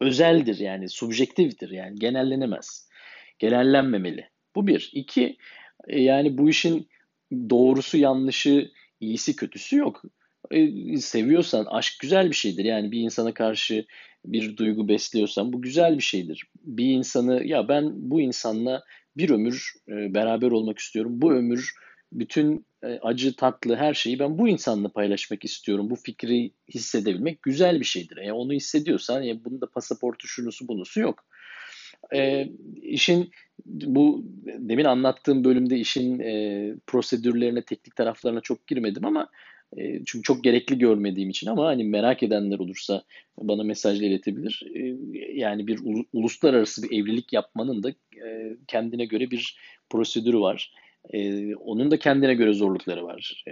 Özeldir 0.01 0.60
yani, 0.60 0.89
subjektiftir 0.89 1.69
yani, 1.69 1.99
genellenemez. 1.99 2.89
Genellenmemeli. 3.39 4.30
Bu 4.56 4.67
bir. 4.67 4.89
İki, 4.93 5.38
e, 5.88 6.02
yani 6.02 6.38
bu 6.38 6.50
işin 6.50 6.88
doğrusu 7.50 7.98
yanlışı, 7.98 8.72
iyisi 9.00 9.36
kötüsü 9.36 9.78
yok. 9.78 10.04
E, 10.52 10.98
seviyorsan 10.98 11.66
aşk 11.66 11.94
güzel 12.00 12.30
bir 12.30 12.36
şeydir. 12.36 12.66
Yani 12.66 12.92
bir 12.92 13.00
insana 13.00 13.34
karşı 13.34 13.86
bir 14.26 14.58
duygu 14.58 14.88
besliyorsan 14.88 15.54
bu 15.54 15.62
güzel 15.62 15.98
bir 15.98 16.04
şeydir. 16.04 16.44
Bir 16.63 16.86
insanı 16.86 17.48
ya 17.48 17.68
ben 17.68 17.92
bu 17.96 18.22
insanla 18.22 18.84
bir 19.18 19.30
ömür 19.30 19.74
e, 19.90 20.13
beraber 20.13 20.52
olmak 20.52 20.80
istiyorum. 20.80 21.22
Bu 21.22 21.34
ömür 21.34 21.74
bütün 22.12 22.66
acı, 23.02 23.36
tatlı 23.36 23.76
her 23.76 23.94
şeyi 23.94 24.20
ben 24.20 24.38
bu 24.38 24.48
insanla 24.48 24.90
paylaşmak 24.90 25.46
istiyorum. 25.46 25.90
Bu 25.90 25.96
fikri 25.96 26.52
hissedebilmek 26.74 27.44
güzel 27.44 27.80
bir 27.80 27.86
şeydir. 27.86 28.18
Yani 28.18 28.34
onu 28.34 28.54
hissediyorsan 28.54 29.22
yani 29.22 29.46
bunun 29.46 29.62
da 29.62 29.70
pasaportu 29.70 30.28
şunusu 30.28 30.68
bunusu 30.68 31.00
yok. 31.00 31.26
E, 32.16 32.50
işin 32.82 33.32
bu 33.66 34.24
demin 34.46 34.86
anlattığım 34.86 35.44
bölümde 35.44 35.78
işin 35.78 36.20
e, 36.20 36.74
prosedürlerine, 36.88 37.62
teknik 37.62 37.96
taraflarına 37.96 38.42
çok 38.42 38.68
girmedim 38.68 39.06
ama 39.06 39.30
e, 39.78 40.06
çünkü 40.06 40.24
çok 40.24 40.44
gerekli 40.44 40.78
görmediğim 40.78 41.30
için 41.30 41.48
ama 41.48 41.66
hani 41.66 41.84
merak 41.84 42.24
edenler 42.24 42.60
olursa 42.60 43.04
bana 43.42 43.64
mesajla 43.64 44.06
iletebilir. 44.06 44.64
E, 44.76 44.80
yani 45.34 45.68
bir 45.68 45.80
uluslararası 46.14 46.84
bir 46.84 47.02
evlilik 47.02 47.34
yapmanın 47.34 47.84
da 47.84 47.90
e, 48.26 48.58
kendine 48.68 49.06
göre 49.06 49.32
bir 49.32 49.58
prosedürü 49.90 50.40
var. 50.40 50.74
onun 51.60 51.92
da 51.92 52.00
kendine 52.00 52.34
göre 52.34 52.54
zorlukları 52.54 53.06
var. 53.06 53.44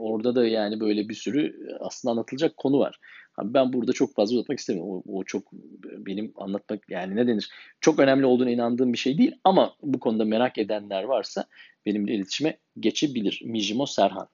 orada 0.00 0.34
da 0.34 0.46
yani 0.46 0.80
böyle 0.80 1.08
bir 1.08 1.14
sürü 1.14 1.68
aslında 1.80 2.12
anlatılacak 2.12 2.56
konu 2.56 2.78
var. 2.78 2.98
Ben 3.44 3.72
burada 3.72 3.92
çok 3.92 4.14
fazla 4.14 4.36
uzatmak 4.36 4.58
istemiyorum. 4.58 5.02
O, 5.06 5.18
o 5.18 5.24
çok 5.24 5.52
benim 5.82 6.32
anlatmak 6.36 6.90
yani 6.90 7.16
ne 7.16 7.26
denir? 7.26 7.50
Çok 7.80 7.98
önemli 7.98 8.26
olduğuna 8.26 8.50
inandığım 8.50 8.92
bir 8.92 8.98
şey 8.98 9.18
değil 9.18 9.34
ama 9.44 9.74
bu 9.82 10.00
konuda 10.00 10.24
merak 10.24 10.58
edenler 10.58 11.02
varsa 11.02 11.44
benimle 11.86 12.14
iletişime 12.14 12.58
geçebilir. 12.80 13.42
Mijimo 13.44 13.86
Serhan 13.86 14.28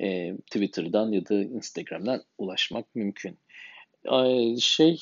e, 0.00 0.36
Twitter'dan 0.36 1.12
ya 1.12 1.28
da 1.28 1.34
Instagram'dan 1.34 2.22
ulaşmak 2.38 2.94
mümkün. 2.94 3.38
E, 4.04 4.56
şey 4.60 5.00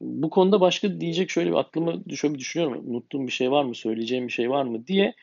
bu 0.00 0.30
konuda 0.30 0.60
başka 0.60 1.00
diyecek 1.00 1.30
şöyle 1.30 1.50
bir 1.50 1.56
aklıma 1.56 1.92
şöyle 2.16 2.34
bir 2.34 2.38
düşünüyorum. 2.38 2.84
Unuttuğum 2.90 3.26
bir 3.26 3.32
şey 3.32 3.50
var 3.50 3.64
mı? 3.64 3.74
Söyleyeceğim 3.74 4.26
bir 4.26 4.32
şey 4.32 4.50
var 4.50 4.64
mı 4.64 4.86
diye. 4.86 5.14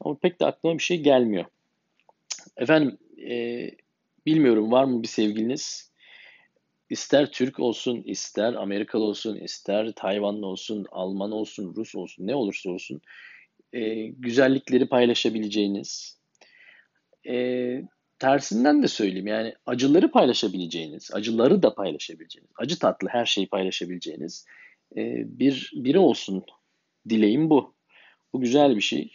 Ama 0.00 0.18
pek 0.18 0.40
de 0.40 0.46
aklıma 0.46 0.78
bir 0.78 0.82
şey 0.82 1.02
gelmiyor. 1.02 1.44
Efendim 2.56 2.98
e, 3.28 3.70
bilmiyorum 4.26 4.72
var 4.72 4.84
mı 4.84 5.02
bir 5.02 5.08
sevgiliniz? 5.08 5.91
İster 6.92 7.32
Türk 7.32 7.60
olsun, 7.60 8.02
ister 8.02 8.54
Amerikalı 8.54 9.04
olsun, 9.04 9.36
ister 9.36 9.92
Tayvanlı 9.92 10.46
olsun, 10.46 10.86
Alman 10.90 11.32
olsun, 11.32 11.74
Rus 11.76 11.94
olsun, 11.94 12.26
ne 12.26 12.34
olursa 12.34 12.70
olsun 12.70 13.00
e, 13.72 14.06
güzellikleri 14.06 14.88
paylaşabileceğiniz, 14.88 16.20
e, 17.28 17.82
tersinden 18.18 18.82
de 18.82 18.88
söyleyeyim 18.88 19.26
yani 19.26 19.54
acıları 19.66 20.10
paylaşabileceğiniz, 20.10 21.10
acıları 21.14 21.62
da 21.62 21.74
paylaşabileceğiniz, 21.74 22.50
acı 22.56 22.78
tatlı 22.78 23.08
her 23.08 23.26
şeyi 23.26 23.48
paylaşabileceğiniz 23.48 24.46
e, 24.96 25.24
bir 25.38 25.72
biri 25.74 25.98
olsun 25.98 26.44
dileğim 27.08 27.50
bu. 27.50 27.74
Bu 28.32 28.40
güzel 28.40 28.76
bir 28.76 28.80
şey. 28.80 29.12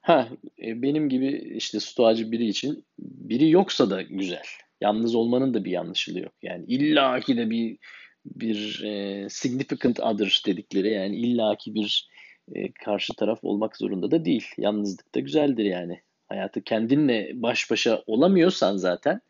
Ha, 0.00 0.28
e, 0.62 0.82
benim 0.82 1.08
gibi 1.08 1.52
işte 1.56 1.80
stoacı 1.80 2.32
biri 2.32 2.46
için 2.46 2.84
biri 2.98 3.50
yoksa 3.50 3.90
da 3.90 4.02
güzel. 4.02 4.46
Yalnız 4.80 5.14
olmanın 5.14 5.54
da 5.54 5.64
bir 5.64 5.70
yanlışlığı 5.70 6.20
yok. 6.20 6.32
Yani 6.42 6.64
illaki 6.66 7.36
de 7.36 7.50
bir 7.50 7.78
bir 8.24 8.82
e, 8.84 9.26
significant 9.28 10.00
other 10.00 10.42
dedikleri 10.46 10.92
yani 10.92 11.16
illaki 11.16 11.74
bir 11.74 12.08
e, 12.54 12.72
karşı 12.72 13.14
taraf 13.14 13.38
olmak 13.42 13.76
zorunda 13.76 14.10
da 14.10 14.24
değil. 14.24 14.46
Yalnızlık 14.58 15.14
da 15.14 15.20
güzeldir 15.20 15.64
yani 15.64 16.00
hayatı 16.28 16.62
kendinle 16.62 17.30
baş 17.34 17.70
başa 17.70 18.02
olamıyorsan 18.06 18.76
zaten 18.76 19.20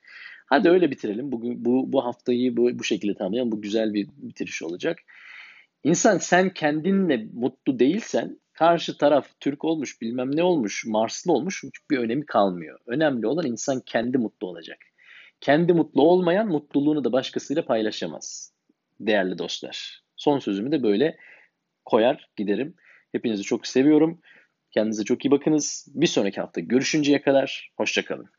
hadi 0.47 0.69
öyle 0.69 0.91
bitirelim. 0.91 1.33
Bugün 1.33 1.65
bu 1.65 1.93
bu 1.93 2.05
haftayı 2.05 2.57
bu, 2.57 2.79
bu 2.79 2.85
şekilde 2.85 3.15
tamamlayalım. 3.15 3.53
Bu 3.53 3.63
güzel 3.63 3.95
bir 3.95 4.09
bitiriş 4.17 4.63
olacak. 4.63 4.99
İnsan 5.85 6.19
sen 6.19 6.51
kendinle 6.51 7.27
mutlu 7.33 7.79
değilsen 7.79 8.41
karşı 8.53 8.99
taraf 8.99 9.29
Türk 9.41 9.65
olmuş, 9.65 10.01
bilmem 10.01 10.37
ne 10.37 10.43
olmuş, 10.43 10.85
Marslı 10.87 11.33
olmuş 11.33 11.63
hiçbir 11.65 11.99
önemi 11.99 12.27
kalmıyor. 12.27 12.79
Önemli 12.87 13.27
olan 13.27 13.47
insan 13.47 13.83
kendi 13.87 14.19
mutlu 14.19 14.47
olacak. 14.47 14.79
Kendi 15.41 15.73
mutlu 15.73 16.03
olmayan 16.03 16.49
mutluluğunu 16.49 17.05
da 17.05 17.13
başkasıyla 17.13 17.65
paylaşamaz. 17.65 18.53
Değerli 19.01 19.39
dostlar. 19.39 20.03
Son 20.17 20.39
sözümü 20.39 20.73
de 20.73 20.83
böyle 20.83 21.19
koyar 21.85 22.31
giderim. 22.37 22.75
Hepinizi 23.13 23.43
çok 23.43 23.67
seviyorum. 23.67 24.21
Kendinize 24.71 25.05
çok 25.05 25.25
iyi 25.25 25.31
bakınız. 25.31 25.87
Bir 25.95 26.07
sonraki 26.07 26.41
hafta 26.41 26.61
görüşünceye 26.61 27.23
kadar 27.23 27.71
hoşçakalın. 27.77 28.31